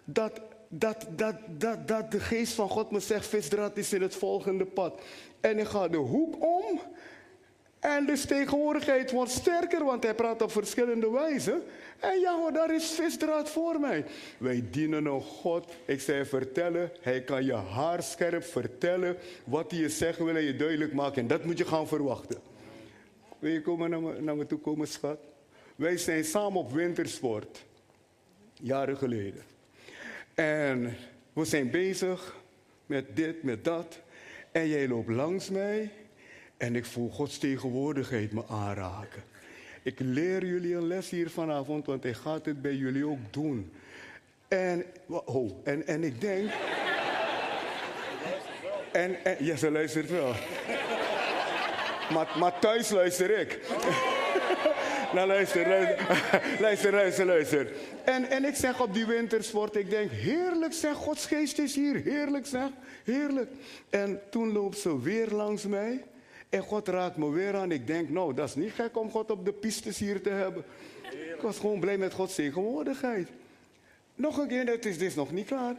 [0.05, 0.40] Dat
[0.79, 4.65] dat, dat, dat, dat de geest van God me zegt, visdraad is in het volgende
[4.65, 5.01] pad.
[5.41, 6.81] En ik ga de hoek om.
[7.81, 11.63] En de tegenwoordigheid wordt sterker, want hij praat op verschillende wijzen.
[12.01, 14.05] En ja hoor, daar is visdraad voor mij.
[14.39, 15.73] Wij dienen een God.
[15.85, 20.57] Ik zei vertellen, hij kan je haarscherp vertellen wat hij je zeggen wil en je
[20.57, 21.23] duidelijk maken.
[21.23, 22.39] En dat moet je gaan verwachten.
[23.39, 25.19] Wil je komen naar me, naar me toe komen, schat?
[25.77, 27.65] Wij zijn samen op wintersport.
[28.55, 29.54] Jaren geleden.
[30.35, 30.97] En
[31.33, 32.37] we zijn bezig
[32.87, 33.99] met dit, met dat.
[34.53, 35.90] En jij loopt langs mij
[36.57, 39.23] en ik voel Gods tegenwoordigheid me aanraken.
[39.83, 43.73] Ik leer jullie een les hier vanavond, want hij gaat het bij jullie ook doen.
[44.49, 46.51] En, oh, en, en ik denk.
[48.92, 50.33] en, en, ja, ze luistert wel.
[52.12, 53.61] maar, maar thuis luister ik.
[55.14, 55.68] Nou luister,
[56.61, 57.72] luister, luister, luister,
[58.05, 61.96] En, en ik zeg op die wintersport, ik denk, heerlijk zeg, Gods geest is hier.
[61.96, 62.68] Heerlijk zeg,
[63.05, 63.50] heerlijk.
[63.90, 66.05] En toen loopt ze weer langs mij.
[66.48, 67.72] En God raakt me weer aan.
[67.72, 70.64] Ik denk, nou, dat is niet gek om God op de pistes hier te hebben.
[71.35, 73.29] Ik was gewoon blij met Gods tegenwoordigheid.
[74.14, 75.74] Nog een keer, het is, dit is nog niet klaar.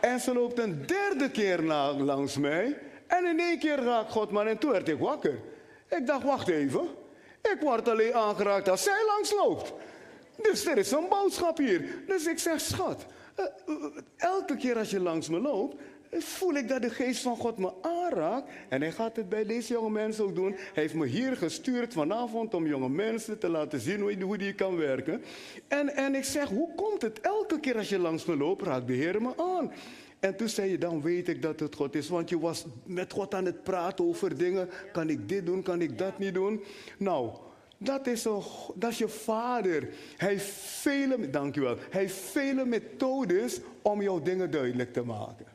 [0.00, 1.62] en ze loopt een derde keer
[1.98, 2.78] langs mij.
[3.06, 5.38] En in één keer raakt God maar en toen werd ik wakker.
[5.88, 7.00] Ik dacht, wacht even.
[7.42, 9.72] Ik word alleen aangeraakt als zij langs loopt.
[10.42, 12.02] Dus er is een boodschap hier.
[12.06, 13.06] Dus ik zeg, schat,
[13.38, 13.74] uh,
[14.16, 15.76] elke keer als je langs me loopt,
[16.18, 18.50] voel ik dat de geest van God me aanraakt.
[18.68, 20.52] En hij gaat het bij deze jonge mensen ook doen.
[20.52, 24.54] Hij heeft me hier gestuurd vanavond om jonge mensen te laten zien hoe, hoe die
[24.54, 25.24] kan werken.
[25.68, 27.20] En, en ik zeg, hoe komt het?
[27.20, 29.72] Elke keer als je langs me loopt, raakt de Heer me aan.
[30.22, 32.08] En toen zei je, dan weet ik dat het God is.
[32.08, 34.68] Want je was met God aan het praten over dingen.
[34.92, 36.64] Kan ik dit doen, kan ik dat niet doen?
[36.98, 37.30] Nou,
[37.78, 38.42] dat is, een,
[38.74, 39.88] dat is je vader.
[40.16, 45.46] Hij vele, dankjewel, hij heeft vele methodes om jouw dingen duidelijk te maken.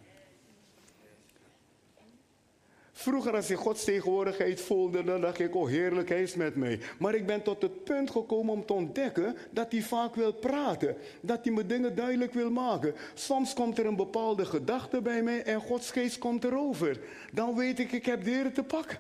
[3.00, 6.80] Vroeger als ik Gods tegenwoordigheid voelde, dan dacht ik, oh heerlijk, hij is met mij.
[7.00, 10.96] Maar ik ben tot het punt gekomen om te ontdekken dat hij vaak wil praten.
[11.22, 12.96] Dat hij me dingen duidelijk wil maken.
[13.14, 17.00] Soms komt er een bepaalde gedachte bij mij en Gods geest komt erover.
[17.34, 19.00] Dan weet ik, ik heb Heer te pakken.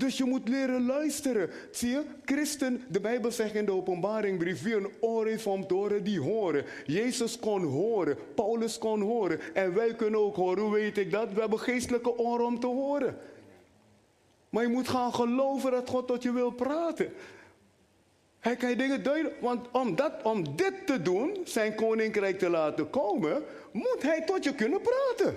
[0.00, 1.50] Dus je moet leren luisteren.
[1.70, 5.74] Zie je, christen, de Bijbel zegt in de openbaringbrief, wie een oor heeft om te
[5.74, 6.64] horen, die horen.
[6.86, 10.62] Jezus kon horen, Paulus kon horen en wij kunnen ook horen.
[10.62, 11.32] Hoe weet ik dat?
[11.32, 13.18] We hebben geestelijke oren om te horen.
[14.48, 17.12] Maar je moet gaan geloven dat God tot je wil praten.
[18.38, 22.50] Hij kan je dingen duidelijk, want om, dat, om dit te doen, zijn koninkrijk te
[22.50, 25.34] laten komen, moet hij tot je kunnen praten.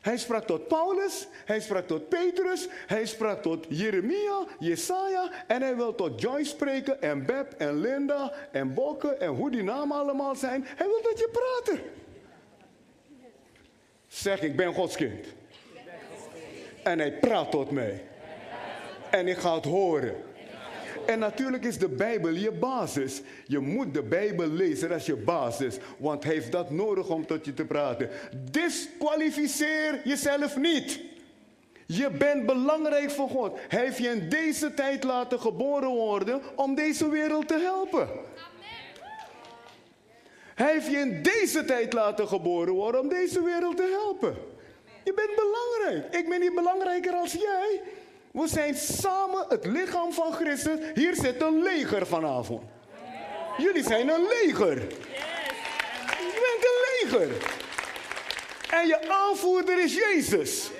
[0.00, 5.76] Hij sprak tot Paulus, hij sprak tot Petrus, hij sprak tot Jeremia, Jesaja en hij
[5.76, 10.34] wil tot Joyce spreken en Beb en Linda en Bokke en hoe die namen allemaal
[10.34, 10.64] zijn.
[10.66, 11.82] Hij wil dat je praten.
[14.06, 15.26] Zeg, ik ben Gods kind.
[16.82, 18.02] En hij praat tot mij.
[19.10, 20.14] En ik ga het horen.
[21.08, 23.22] En natuurlijk is de Bijbel je basis.
[23.46, 27.44] Je moet de Bijbel lezen als je basis, want hij heeft dat nodig om tot
[27.44, 28.10] je te praten.
[28.50, 31.00] Disqualificeer jezelf niet.
[31.86, 33.58] Je bent belangrijk voor God.
[33.68, 38.08] Hij heeft je in deze tijd laten geboren worden om deze wereld te helpen.
[40.54, 44.36] Hij heeft je in deze tijd laten geboren worden om deze wereld te helpen.
[45.04, 46.14] Je bent belangrijk.
[46.14, 47.80] Ik ben niet belangrijker als jij.
[48.38, 50.78] We zijn samen het lichaam van Christus.
[50.94, 52.62] Hier zit een leger vanavond.
[53.56, 54.76] Jullie zijn een leger.
[56.18, 57.56] Je bent een leger.
[58.70, 60.70] En je aanvoerder is Jezus.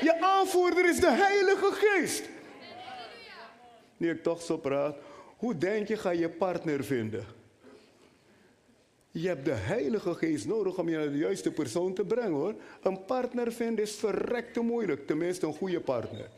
[0.00, 2.22] Je aanvoerder is de Heilige Geest.
[3.96, 4.96] Nu ik toch zo praat,
[5.36, 7.26] hoe denk je ga je partner vinden?
[9.10, 12.54] Je hebt de Heilige Geest nodig om je naar de juiste persoon te brengen hoor.
[12.82, 16.28] Een partner vinden is verrekte moeilijk, tenminste een goede partner.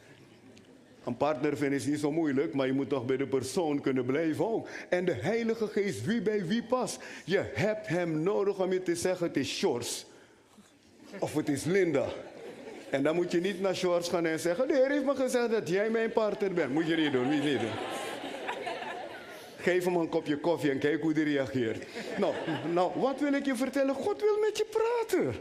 [1.07, 4.05] Een partner vinden is niet zo moeilijk, maar je moet toch bij de persoon kunnen
[4.05, 4.69] blijven ook.
[4.89, 6.99] En de Heilige Geest, wie bij wie past.
[7.25, 10.07] Je hebt hem nodig om je te zeggen: het is Shores.
[11.19, 12.07] Of het is Linda.
[12.91, 15.51] En dan moet je niet naar Shores gaan en zeggen: De Heer heeft me gezegd
[15.51, 16.73] dat jij mijn partner bent.
[16.73, 17.71] Moet je niet doen, niet, niet doen.
[19.57, 21.87] Geef hem een kopje koffie en kijk hoe hij reageert.
[22.19, 22.35] Nou,
[22.73, 23.95] nou, wat wil ik je vertellen?
[23.95, 25.35] God wil met je praten.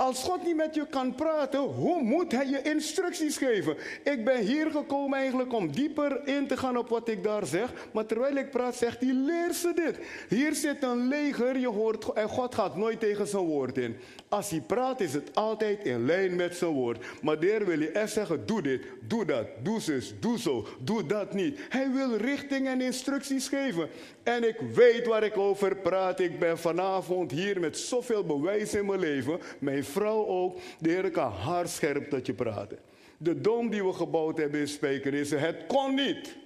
[0.00, 3.76] Als God niet met je kan praten, hoe moet hij je instructies geven?
[4.04, 7.72] Ik ben hier gekomen eigenlijk om dieper in te gaan op wat ik daar zeg.
[7.92, 9.98] Maar terwijl ik praat, zegt hij, leer ze dit.
[10.28, 13.96] Hier zit een leger, je hoort, en God gaat nooit tegen zijn woord in.
[14.28, 17.04] Als hij praat, is het altijd in lijn met zijn woord.
[17.22, 21.06] Maar de wil je echt zeggen, doe dit, doe dat, doe zus, doe zo, doe
[21.06, 21.58] dat niet.
[21.68, 23.88] Hij wil richting en instructies geven.
[24.22, 26.20] En ik weet waar ik over praat.
[26.20, 29.40] Ik ben vanavond hier met zoveel bewijs in mijn leven.
[29.58, 30.58] Mijn vrouw ook.
[30.78, 32.78] De Heer kan haarscherp tot je praten.
[33.16, 36.36] De dom die we gebouwd hebben in Spijkenisse, het kon niet.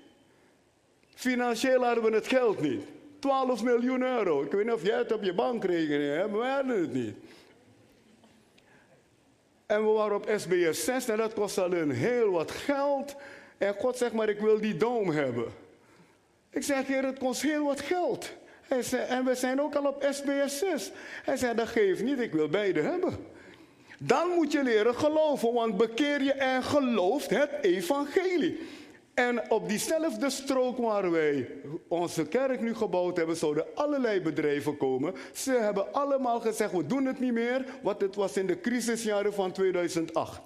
[1.14, 2.82] Financieel hadden we het geld niet.
[3.18, 4.42] 12 miljoen euro.
[4.42, 7.16] Ik weet niet of jij het op je bankrekening hebt, maar we hadden het niet.
[9.66, 13.16] En we waren op SBS 6 en dat kost alleen heel wat geld.
[13.58, 15.52] En God zegt maar, ik wil die dom hebben.
[16.50, 18.32] Ik zeg, heer, het kost heel wat geld.
[18.68, 20.92] Hij en we zijn ook al op SBS 6.
[21.24, 23.26] Hij zei, dat geeft niet, ik wil beide hebben.
[23.98, 28.60] Dan moet je leren geloven, want bekeer je en gelooft het evangelie.
[29.14, 31.48] En op diezelfde strook waar wij
[31.88, 35.14] onze kerk nu gebouwd hebben, zouden allerlei bedrijven komen.
[35.32, 39.34] Ze hebben allemaal gezegd, we doen het niet meer, want het was in de crisisjaren
[39.34, 40.40] van 2008.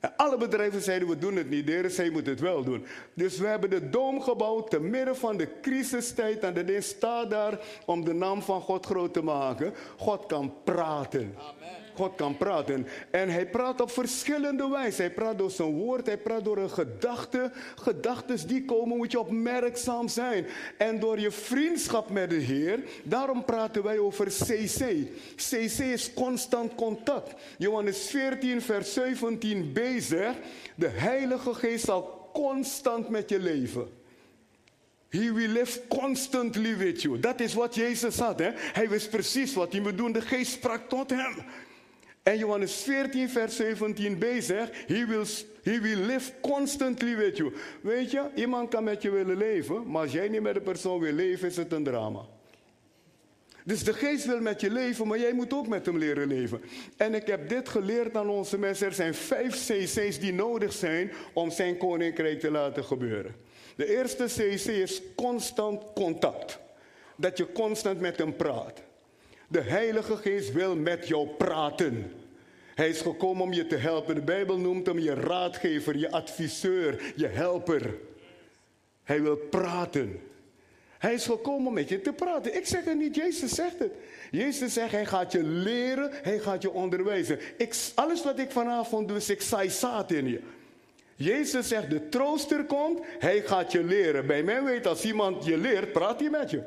[0.00, 1.66] En alle bedrijven zeiden, we doen het niet.
[1.66, 2.86] De je moet het wel doen.
[3.14, 6.38] Dus we hebben de dom gebouwd te midden van de crisistijd.
[6.42, 9.74] En de Heer staat daar om de naam van God groot te maken.
[9.96, 11.34] God kan praten.
[11.38, 11.81] Amen.
[11.94, 12.86] God kan praten.
[13.10, 15.04] En hij praat op verschillende wijzen.
[15.04, 17.50] Hij praat door zijn woord, hij praat door een gedachte.
[17.74, 20.46] Gedachten die komen moet je opmerkzaam zijn.
[20.78, 24.94] En door je vriendschap met de Heer, daarom praten wij over CC.
[25.36, 27.34] CC is constant contact.
[27.58, 30.38] Johannes 14, vers 17b zegt,
[30.74, 34.00] de Heilige Geest zal constant met je leven.
[35.12, 37.20] He will live constantly with you.
[37.20, 38.38] Dat is wat Jezus had.
[38.38, 38.50] Hè?
[38.54, 40.12] Hij wist precies wat hij moet doen.
[40.12, 41.34] De geest sprak tot hem.
[42.22, 45.26] En Johannes 14, vers 17b zegt, he will,
[45.62, 47.52] he will live constantly with you.
[47.80, 51.00] Weet je, iemand kan met je willen leven, maar als jij niet met de persoon
[51.00, 52.20] wil leven, is het een drama.
[53.64, 56.62] Dus de geest wil met je leven, maar jij moet ook met hem leren leven.
[56.96, 58.86] En ik heb dit geleerd aan onze mensen.
[58.86, 63.34] Er zijn vijf cc's die nodig zijn om zijn koninkrijk te laten gebeuren.
[63.76, 66.58] De eerste cc is constant contact.
[67.16, 68.82] Dat je constant met hem praat.
[69.52, 72.12] De Heilige Geest wil met jou praten.
[72.74, 74.14] Hij is gekomen om je te helpen.
[74.14, 77.94] De Bijbel noemt hem je raadgever, je adviseur, je helper.
[79.02, 80.20] Hij wil praten.
[80.98, 82.56] Hij is gekomen om met je te praten.
[82.56, 83.92] Ik zeg het niet, Jezus zegt het.
[84.30, 87.38] Jezus zegt, hij gaat je leren, hij gaat je onderwijzen.
[87.56, 90.40] Ik, alles wat ik vanavond doe, is ik saai zaad in je.
[91.14, 94.26] Jezus zegt, de trooster komt, hij gaat je leren.
[94.26, 96.62] Bij mij weet, als iemand je leert, praat hij met je.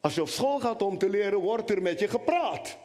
[0.00, 2.76] Als je op school gaat om te leren, wordt er met je gepraat.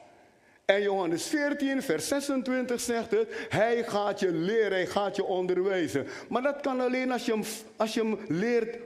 [0.66, 6.08] En Johannes 14, vers 26 zegt het, hij gaat je leren, hij gaat je onderwijzen.
[6.30, 7.44] Maar dat kan alleen als je hem,
[7.76, 8.78] als je hem leert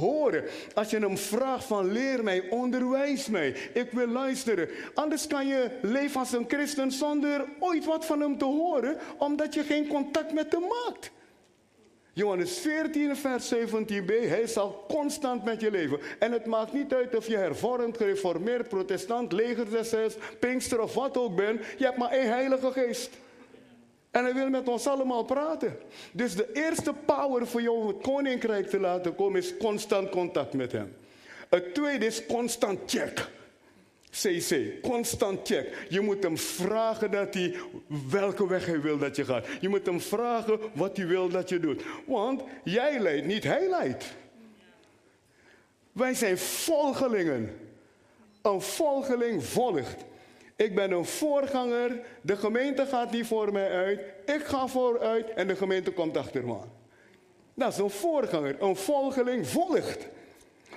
[0.00, 0.44] horen.
[0.74, 4.68] Als je hem vraagt van leer mij, onderwijs mij, ik wil luisteren.
[4.94, 9.54] Anders kan je leven als een christen zonder ooit wat van hem te horen, omdat
[9.54, 11.10] je geen contact met hem maakt.
[12.16, 14.06] Johannes 14, vers 17b.
[14.06, 15.98] Hij zal constant met je leven.
[16.18, 21.16] En het maakt niet uit of je hervormd, gereformeerd, protestant, leger des pinkster of wat
[21.16, 21.60] ook bent.
[21.78, 23.10] Je hebt maar één heilige geest.
[24.10, 25.78] En hij wil met ons allemaal praten.
[26.12, 30.52] Dus de eerste power voor jou om het koninkrijk te laten komen is constant contact
[30.52, 30.96] met hem.
[31.48, 33.28] Het tweede is constant check.
[34.22, 35.86] CC, constant check.
[35.88, 37.54] Je moet hem vragen dat hij,
[38.10, 39.46] welke weg hij wil dat je gaat.
[39.60, 41.82] Je moet hem vragen wat hij wil dat je doet.
[42.06, 44.04] Want jij leidt niet, hij leidt.
[45.92, 47.56] Wij zijn volgelingen.
[48.42, 50.04] Een volgeling volgt.
[50.56, 52.00] Ik ben een voorganger.
[52.20, 54.00] De gemeente gaat niet voor mij uit.
[54.24, 56.56] Ik ga vooruit en de gemeente komt achter me.
[57.54, 58.62] Dat is een voorganger.
[58.62, 60.06] Een volgeling volgt.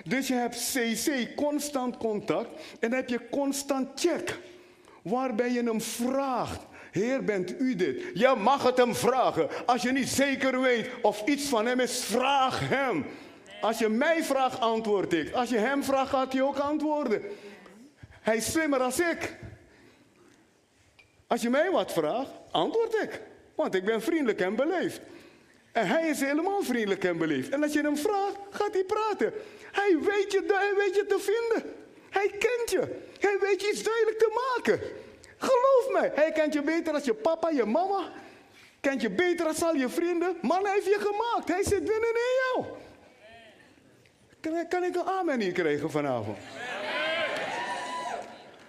[0.05, 2.49] Dus je hebt CC, constant contact.
[2.79, 4.39] En dan heb je constant check.
[5.01, 6.61] Waarbij je hem vraagt.
[6.91, 8.03] Heer, bent u dit?
[8.13, 9.49] Je mag het hem vragen.
[9.65, 13.05] Als je niet zeker weet of iets van hem is, vraag hem.
[13.61, 15.31] Als je mij vraagt, antwoord ik.
[15.31, 17.21] Als je hem vraagt, gaat hij ook antwoorden.
[18.21, 19.37] Hij is slimmer als ik.
[21.27, 23.21] Als je mij wat vraagt, antwoord ik.
[23.55, 25.01] Want ik ben vriendelijk en beleefd.
[25.71, 27.49] En hij is helemaal vriendelijk en beleefd.
[27.49, 29.33] En als je hem vraagt, gaat hij praten.
[29.71, 31.73] Hij weet je, hij weet je te vinden.
[32.09, 32.79] Hij kent je.
[33.19, 34.79] Hij weet je iets duidelijk te maken.
[35.37, 38.11] Geloof mij, hij kent je beter als je papa, je mama.
[38.79, 40.37] Kent je beter als al je vrienden.
[40.41, 41.49] Man heeft je gemaakt.
[41.49, 42.65] Hij zit binnenin jou.
[44.39, 46.37] Kan, kan ik een amen hier krijgen vanavond?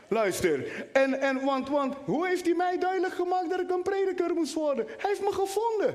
[0.08, 4.34] Luister, en, en, want, want hoe heeft hij mij duidelijk gemaakt dat ik een prediker
[4.34, 4.86] moest worden?
[4.86, 5.94] Hij heeft me gevonden.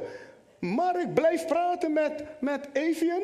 [0.73, 3.21] Maar ik blijf praten met, met Evian.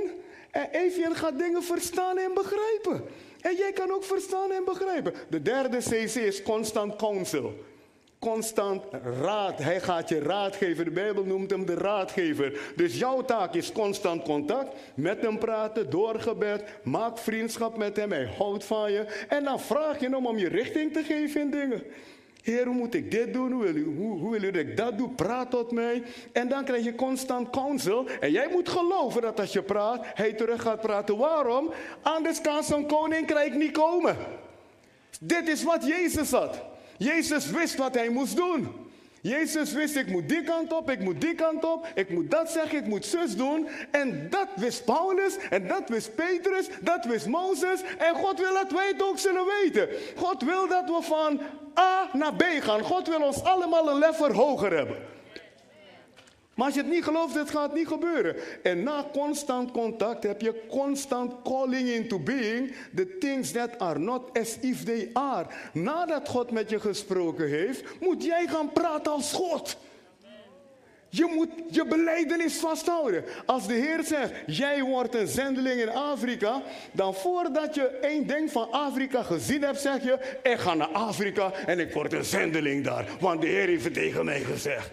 [0.52, 3.04] En Evian gaat dingen verstaan en begrijpen.
[3.42, 5.14] En jij kan ook verstaan en begrijpen.
[5.30, 7.54] De derde CC is constant counsel.
[8.20, 8.84] Constant
[9.22, 9.60] raad.
[9.60, 10.86] Hij gaat je raad geven.
[10.86, 12.60] De Bijbel noemt hem de raadgever.
[12.76, 14.76] Dus jouw taak is constant contact.
[14.94, 16.64] Met hem praten, doorgebed.
[16.84, 18.12] Maak vriendschap met hem.
[18.12, 19.26] Hij houdt van je.
[19.28, 21.84] En dan vraag je hem om je richting te geven in dingen.
[22.42, 23.52] Heer, hoe moet ik dit doen?
[23.52, 25.10] Hoe wil, u, hoe, hoe wil dat ik dat doe?
[25.10, 26.04] Praat tot mij.
[26.32, 28.08] En dan krijg je constant counsel.
[28.20, 31.18] En jij moet geloven dat als je praat, hij terug gaat praten.
[31.18, 31.72] Waarom?
[32.02, 34.18] Anders kan zo'n koninkrijk niet komen.
[35.20, 36.62] Dit is wat Jezus had.
[36.98, 38.68] Jezus wist wat hij moest doen.
[39.22, 42.52] Jezus wist, ik moet die kant op, ik moet die kant op, ik moet dat
[42.52, 43.68] zeggen, ik moet zus doen.
[43.92, 47.82] En dat wist Paulus, en dat wist Petrus, dat wist Mozes.
[47.98, 49.90] En God wil dat wij het ook zullen weten.
[50.16, 51.42] God wil dat we van
[51.80, 52.82] A naar B gaan.
[52.82, 54.98] God wil ons allemaal een level hoger hebben.
[56.62, 58.36] Maar als je het niet gelooft, het gaat niet gebeuren.
[58.64, 64.40] En na constant contact heb je constant calling into being the things that are not
[64.40, 65.48] as if they are.
[65.74, 69.78] Nadat God met je gesproken heeft, moet jij gaan praten als God.
[71.10, 73.24] Je moet je beleidenis vasthouden.
[73.46, 78.52] Als de Heer zegt, jij wordt een zendeling in Afrika, dan voordat je één ding
[78.52, 82.84] van Afrika gezien hebt, zeg je, ik ga naar Afrika en ik word een zendeling
[82.84, 83.06] daar.
[83.20, 84.90] Want de Heer heeft het tegen mij gezegd.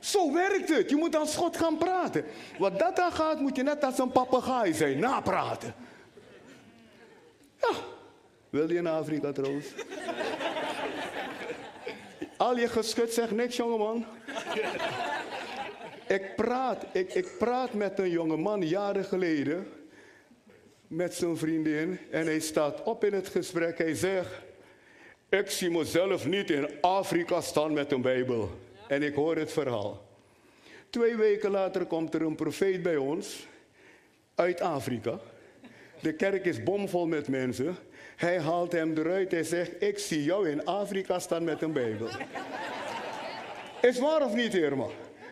[0.00, 0.90] Zo werkt het.
[0.90, 2.24] Je moet als God gaan praten.
[2.58, 5.74] Wat dat dan gaat, moet je net als een papegaai zijn, napraten.
[7.60, 7.70] Ja,
[8.50, 9.66] wil je naar Afrika trouwens?
[12.36, 14.04] Al je geschut zegt niks, jongeman.
[16.06, 19.68] ik, praat, ik, ik praat met een jongeman jaren geleden.
[20.86, 21.98] Met zijn vriendin.
[22.10, 23.78] En hij staat op in het gesprek.
[23.78, 24.30] Hij zegt:
[25.28, 28.50] Ik zie mezelf niet in Afrika staan met een Bijbel.
[28.90, 30.02] En ik hoor het verhaal.
[30.90, 33.46] Twee weken later komt er een profeet bij ons
[34.34, 35.18] uit Afrika.
[36.00, 37.76] De kerk is bomvol met mensen.
[38.16, 42.08] Hij haalt hem eruit en zegt: Ik zie jou in Afrika staan met een Bijbel.
[43.80, 44.86] Is waar of niet, Irma?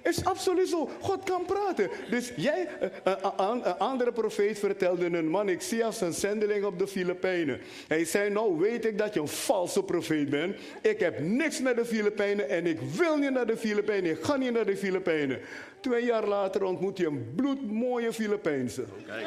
[0.09, 0.91] Is absoluut zo.
[1.01, 1.91] God kan praten.
[2.11, 6.65] Dus jij, eh, eh, een, andere profeet vertelde een man, ik zie als een zendeling
[6.65, 7.61] op de Filipijnen.
[7.89, 10.57] Hij zei, nou weet ik dat je een valse profeet bent.
[10.83, 14.11] Ik heb niks met de Filipijnen en ik wil niet naar de Filipijnen.
[14.11, 15.41] Ik ga niet naar de Filipijnen.
[15.81, 18.85] Twee jaar later ontmoet je een bloedmooie Filipijnse.
[19.07, 19.27] Kijk.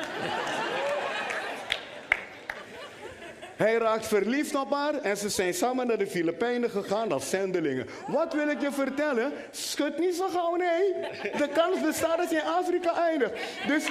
[3.62, 7.88] Hij raakt verliefd op haar en ze zijn samen naar de Filipijnen gegaan als zendelingen.
[8.07, 9.34] Wat wil ik je vertellen?
[9.51, 10.93] Schud niet zo gauw, nee.
[11.38, 13.34] De kans bestaat dat je in Afrika eindigt.
[13.68, 13.88] Dus.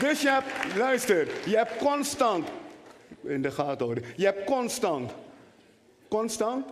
[0.00, 2.48] Dus je hebt, luister, je hebt constant
[3.22, 4.04] in de gaten houden.
[4.16, 5.12] Je hebt constant.
[6.08, 6.66] Constant?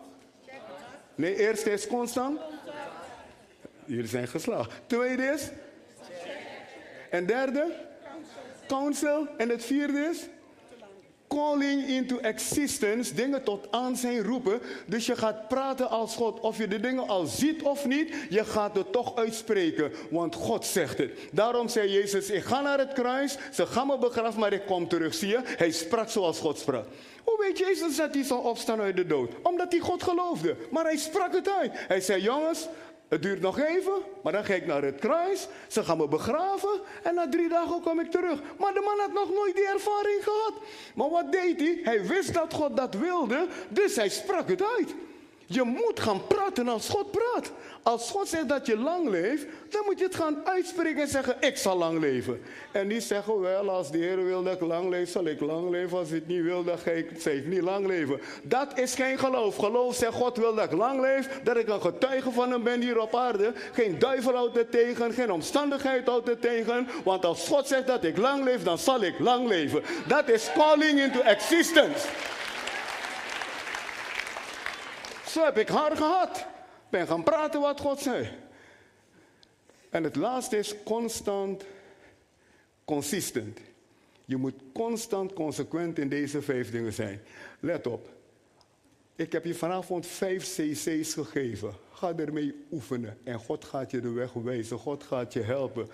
[1.14, 2.41] Nee, eerste is constant.
[3.85, 4.72] Jullie zijn geslaagd.
[4.87, 5.51] Tweede is?
[7.11, 7.91] En derde?
[8.73, 9.27] Counsel.
[9.37, 10.18] En het vierde is?
[11.29, 14.61] calling into existence, dingen tot aanzijn roepen.
[14.87, 18.45] Dus je gaat praten als God, of je de dingen al ziet of niet, je
[18.45, 21.11] gaat het toch uitspreken, want God zegt het.
[21.31, 24.89] Daarom zei Jezus, ik ga naar het kruis, ze gaan me begraven, maar ik kom
[24.89, 25.14] terug.
[25.14, 26.87] Zie je, hij sprak zoals God sprak.
[27.25, 29.31] Hoe weet Jezus dat hij zal opstaan uit de dood?
[29.43, 31.73] Omdat hij God geloofde, maar hij sprak het uit.
[31.75, 32.68] Hij zei, jongens,
[33.13, 33.93] het duurt nog even,
[34.23, 35.49] maar dan ga ik naar het kruis.
[35.69, 38.41] Ze gaan me begraven en na drie dagen kom ik terug.
[38.59, 40.53] Maar de man had nog nooit die ervaring gehad.
[40.95, 41.81] Maar wat deed hij?
[41.83, 44.95] Hij wist dat God dat wilde, dus hij sprak het uit.
[45.53, 47.50] Je moet gaan praten als God praat.
[47.82, 51.36] Als God zegt dat je lang leeft, dan moet je het gaan uitspreken en zeggen:
[51.40, 52.40] Ik zal lang leven.
[52.72, 55.70] En niet zeggen: Wel, als de Heer wil dat ik lang leef, zal ik lang
[55.70, 55.98] leven.
[55.98, 58.20] Als hij het niet wil, dan ga ik, ik niet lang leven.
[58.42, 59.57] Dat is geen geloof.
[59.57, 62.80] Geloof zegt: God wil dat ik lang leef, dat ik een getuige van hem ben
[62.80, 63.53] hier op aarde.
[63.72, 66.88] Geen duivel houdt er tegen, geen omstandigheid houdt er tegen.
[67.05, 69.82] Want als God zegt dat ik lang leef, dan zal ik lang leven.
[70.07, 72.07] Dat is calling into existence.
[75.33, 76.47] Zo heb ik haar gehad.
[76.91, 78.28] Ben gaan praten wat God zei.
[79.91, 81.64] En het laatste is constant,
[82.85, 83.59] consistent.
[84.24, 87.20] Je moet constant consequent in deze vijf dingen zijn.
[87.61, 88.09] Let op.
[89.16, 91.74] Ik heb je vanavond vijf cc's gegeven.
[91.93, 94.78] Ga ermee oefenen en God gaat je de weg wijzen.
[94.78, 95.89] God gaat je helpen.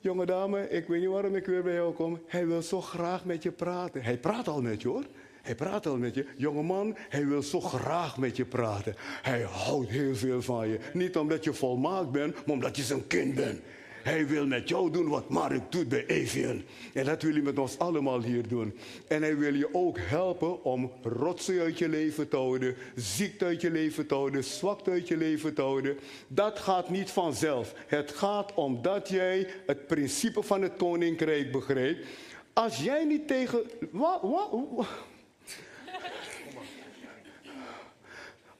[0.00, 2.20] Jonge dame, ik weet niet waarom ik weer bij jou kom.
[2.26, 4.02] Hij wil zo graag met je praten.
[4.02, 5.04] Hij praat al met je hoor.
[5.42, 6.26] Hij praat al met je.
[6.36, 8.94] Jongeman, hij wil zo graag met je praten.
[9.22, 10.78] Hij houdt heel veel van je.
[10.92, 13.60] Niet omdat je volmaakt bent, maar omdat je zijn kind bent.
[14.02, 16.62] Hij wil met jou doen wat Mark doet bij Evian.
[16.92, 18.78] En dat wil hij met ons allemaal hier doen.
[19.08, 23.60] En hij wil je ook helpen om rotsen uit je leven te houden, ziekte uit
[23.60, 25.98] je leven te houden, zwakte uit je leven te houden.
[26.28, 27.74] Dat gaat niet vanzelf.
[27.86, 32.06] Het gaat omdat jij het principe van het koninkrijk begrijpt.
[32.52, 33.60] Als jij niet tegen.
[33.90, 34.86] Wat, wat?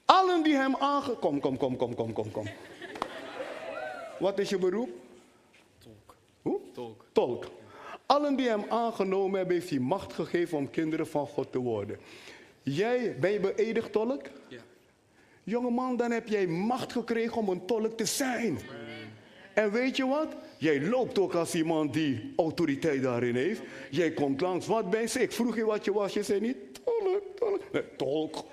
[0.05, 1.15] Allen die hem aange...
[1.15, 2.47] Kom, kom, kom, kom, kom, kom, kom.
[4.19, 4.89] Wat is je beroep?
[5.77, 6.15] Tolk.
[6.41, 6.59] Hoe?
[6.73, 7.05] Tolk.
[7.11, 7.45] Tolk.
[8.05, 11.99] Allen die hem aangenomen hebben, heeft hij macht gegeven om kinderen van God te worden.
[12.61, 14.21] Jij, ben je beëdigd tolk?
[14.47, 14.59] Ja.
[15.43, 18.59] Jongeman, dan heb jij macht gekregen om een tolk te zijn.
[19.53, 20.27] En weet je wat?
[20.57, 23.61] Jij loopt ook als iemand die autoriteit daarin heeft.
[23.89, 24.67] Jij komt langs.
[24.67, 25.21] Wat ben je?
[25.21, 26.13] Ik vroeg je wat je was.
[26.13, 27.71] Je zei niet tolk, tolk.
[27.71, 28.45] Nee, tolk.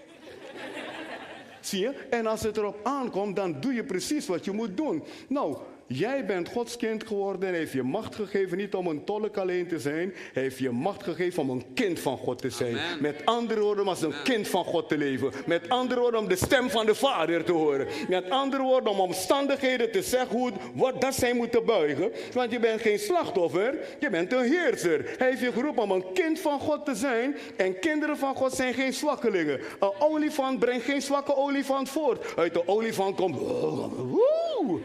[1.60, 2.06] Zie je?
[2.10, 5.02] En als het erop aankomt, dan doe je precies wat je moet doen.
[5.28, 5.56] Nou,
[5.92, 9.36] Jij bent Gods kind geworden en hij heeft je macht gegeven niet om een tolk
[9.36, 10.14] alleen te zijn.
[10.32, 12.78] Hij heeft je macht gegeven om een kind van God te zijn.
[12.78, 13.02] Amen.
[13.02, 15.32] Met andere woorden, om als een kind van God te leven.
[15.46, 17.86] Met andere woorden, om de stem van de Vader te horen.
[18.08, 22.12] Met andere woorden, om omstandigheden te zeggen hoe, wat dat zij moeten buigen.
[22.32, 25.14] Want je bent geen slachtoffer, je bent een heerser.
[25.18, 27.36] Hij heeft je geroepen om een kind van God te zijn.
[27.56, 29.60] En kinderen van God zijn geen zwakkelingen.
[29.80, 32.36] Een olifant brengt geen zwakke olifant voort.
[32.36, 33.36] Uit de olifant komt...
[33.36, 34.80] Woe!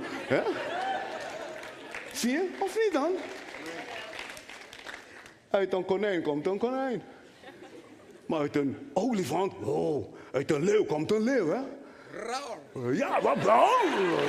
[2.16, 2.50] Zie je?
[2.60, 3.12] Of niet dan?
[5.50, 7.04] Uit een konijn komt een konijn.
[8.26, 11.60] Maar uit een olifant, oh, uit een leeuw komt een leeuw, hè?
[12.12, 12.92] Rauw.
[12.94, 13.38] Ja, wat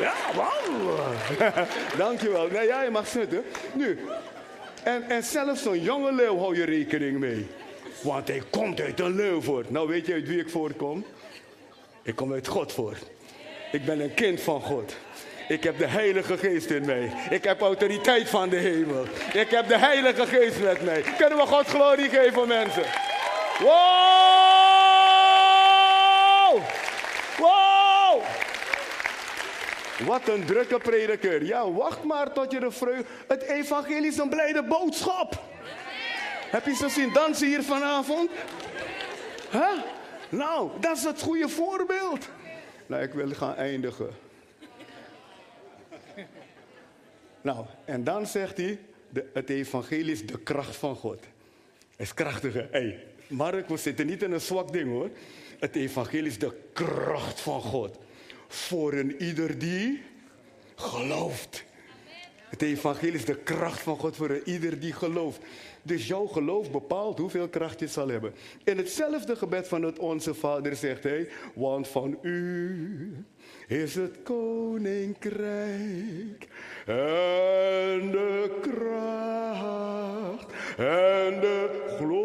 [0.00, 0.96] ja, wauw.
[2.04, 2.48] Dankjewel.
[2.48, 3.44] Nee, ja, je mag zitten.
[3.74, 3.98] Nu,
[4.82, 7.46] en, en zelfs zo'n jonge leeuw hou je rekening mee.
[8.02, 9.70] Want hij komt uit een leeuw voort.
[9.70, 11.04] Nou, weet je uit wie ik voortkom?
[12.02, 13.10] Ik kom uit God voort.
[13.72, 14.96] Ik ben een kind van God.
[15.48, 17.12] Ik heb de Heilige Geest in mij.
[17.30, 19.04] Ik heb autoriteit van de hemel.
[19.32, 21.02] Ik heb de Heilige Geest met mij.
[21.18, 22.84] Kunnen we God glorie geven, mensen?
[23.58, 23.76] Wow!
[27.38, 28.22] Wow!
[30.06, 31.44] Wat een drukke prediker.
[31.44, 33.04] Ja, wacht maar tot je de vreugde...
[33.26, 35.42] Het evangelie is een blijde boodschap.
[36.50, 38.30] Heb je ze gezien dansen hier vanavond?
[39.50, 39.68] Huh?
[40.28, 42.28] Nou, dat is het goede voorbeeld.
[42.86, 44.25] Nou, ik wil gaan eindigen.
[47.46, 48.78] Nou, en dan zegt hij,
[49.08, 51.20] de, het evangelie is de kracht van God.
[51.96, 52.68] Is krachtiger.
[52.70, 55.10] Hey, Mark, we zitten niet in een zwak ding hoor.
[55.58, 57.98] Het evangelie is de kracht van God.
[58.48, 60.02] Voor een ieder die
[60.74, 61.64] gelooft.
[62.48, 65.40] Het evangelie is de kracht van God voor een ieder die gelooft.
[65.82, 68.34] Dus jouw geloof bepaalt hoeveel kracht je zal hebben.
[68.64, 73.24] In hetzelfde gebed van het Onze Vader zegt hij, want van u
[73.66, 76.48] is het koninkrijk
[76.86, 82.16] en de kracht en de glorie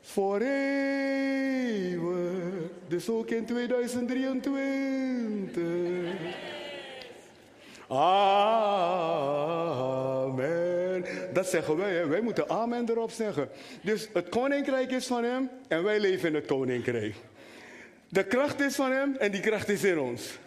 [0.00, 2.20] voor eeuwig.
[2.88, 6.14] Dus ook in 2023.
[7.88, 8.52] Ah.
[11.32, 13.48] Dat zeggen wij, wij moeten amen erop zeggen.
[13.80, 17.14] Dus het koninkrijk is van hem en wij leven in het koninkrijk.
[18.08, 20.38] De kracht is van hem en die kracht is in ons.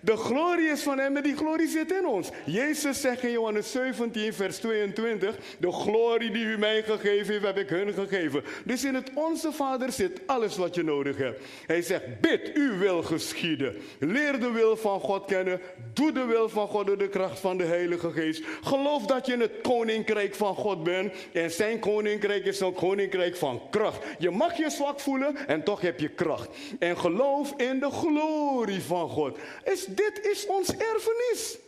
[0.00, 2.28] De glorie is van hem en die glorie zit in ons.
[2.44, 7.58] Jezus zegt in Johannes 17, vers 22: De glorie die u mij gegeven heeft, heb
[7.58, 8.42] ik hun gegeven.
[8.64, 11.40] Dus in het Onze Vader zit alles wat je nodig hebt.
[11.66, 13.76] Hij zegt: Bid, uw wil geschieden.
[13.98, 15.60] Leer de wil van God kennen.
[15.92, 18.44] Doe de wil van God door de kracht van de Heilige Geest.
[18.62, 21.12] Geloof dat je in het koninkrijk van God bent.
[21.32, 24.04] En zijn koninkrijk is een koninkrijk van kracht.
[24.18, 26.48] Je mag je zwak voelen en toch heb je kracht.
[26.78, 29.38] En geloof in de glorie van God.
[29.64, 31.58] Is dit is ons erfenis.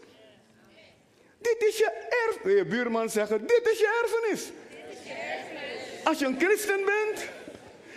[1.39, 1.91] Dit is je
[2.27, 2.59] erfenis.
[2.59, 4.51] Je buurman zeggen, dit is je erfenis.
[6.05, 7.29] Als je een christen bent,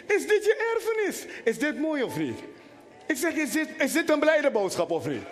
[0.07, 1.25] is dit je erfenis.
[1.43, 2.39] Is dit mooi of niet?
[3.07, 5.23] Ik zeg, is dit, is dit een blijde boodschap of niet?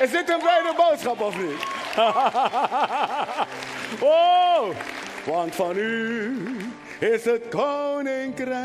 [0.00, 1.62] Is dit een blijde boodschap of niet?
[4.00, 4.68] oh,
[5.24, 6.36] want van u
[7.00, 8.56] is het koninkrijk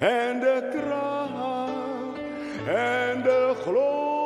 [0.00, 2.18] en de kracht
[2.66, 4.19] en de glorie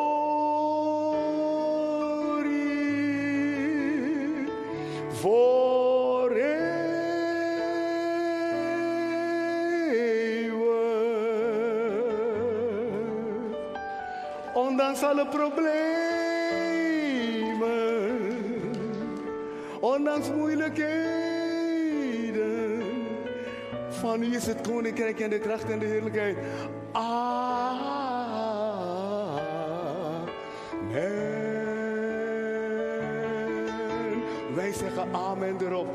[5.25, 6.53] voor eeuwig.
[14.55, 15.53] Ondanks alle problemen,
[19.81, 22.83] ondanks moeilijkheden,
[23.89, 26.37] van u is het koninkrijk en de kracht en de heerlijkheid.
[26.93, 28.15] Amen.
[34.55, 35.87] Wij zeggen amen erop.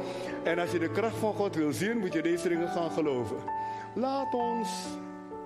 [0.43, 3.37] En als je de kracht van God wil zien, moet je deze dingen gaan geloven.
[3.95, 4.69] Laat ons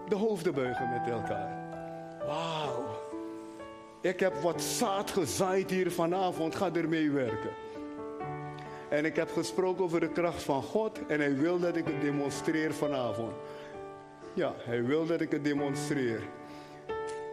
[0.08, 1.62] de hoofden buigen met elkaar.
[2.26, 3.02] Wauw.
[4.02, 6.56] Ik heb wat zaad gezaaid hier vanavond.
[6.56, 7.52] Ga ermee werken.
[8.90, 11.06] En ik heb gesproken over de kracht van God.
[11.08, 13.34] En hij wil dat ik het demonstreer vanavond.
[14.34, 16.22] Ja, hij wil dat ik het demonstreer.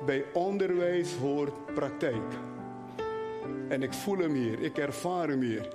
[0.07, 2.50] Bij onderwijs hoort praktijk.
[3.71, 5.69] En ik voel hem hier, ik ervaar hem hier.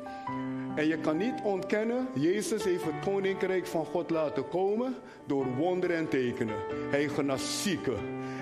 [0.75, 5.95] En je kan niet ontkennen, Jezus heeft het koninkrijk van God laten komen door wonderen
[5.95, 6.55] en tekenen.
[6.89, 7.97] Hij genas zieken.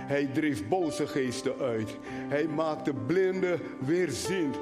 [0.05, 1.97] Hij dreef boze geesten uit.
[2.27, 4.57] Hij maakte blinden weerziend.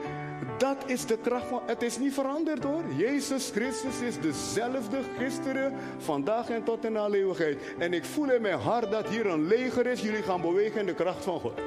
[0.58, 1.62] Dat is de kracht van.
[1.66, 2.84] Het is niet veranderd hoor.
[2.98, 7.58] Jezus Christus is dezelfde gisteren, vandaag en tot in alle eeuwigheid.
[7.78, 10.02] En ik voel in mijn hart dat hier een leger is.
[10.02, 11.60] Jullie gaan bewegen in de kracht van God.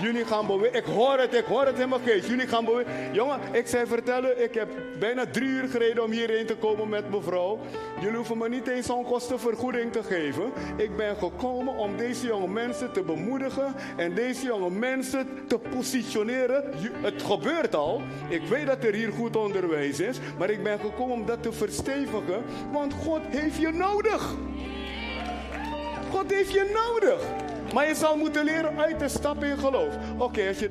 [0.00, 0.76] Jullie gaan bewegen.
[0.76, 2.28] Ik hoor het, ik hoor het in mijn geest.
[2.28, 2.92] Jullie gaan bewegen.
[3.12, 4.68] Jongen, ik zei vertellen, ik heb
[4.98, 7.58] bijna drie uur gereden om hierheen te komen met mevrouw.
[8.00, 10.52] Jullie hoeven me niet eens zo'n kostenvergoeding te geven.
[10.76, 16.64] Ik ben gekomen om deze jonge mensen te bemoedigen en deze jonge mensen te positioneren.
[17.02, 18.02] Het gebeurt al.
[18.28, 21.52] Ik weet dat er hier goed onderwijs is, maar ik ben gekomen om dat te
[21.52, 24.34] verstevigen, want God heeft je nodig.
[26.10, 27.52] God heeft je nodig.
[27.74, 29.94] Maar je zal moeten leren uit te stappen in geloof.
[30.18, 30.68] Oké, als je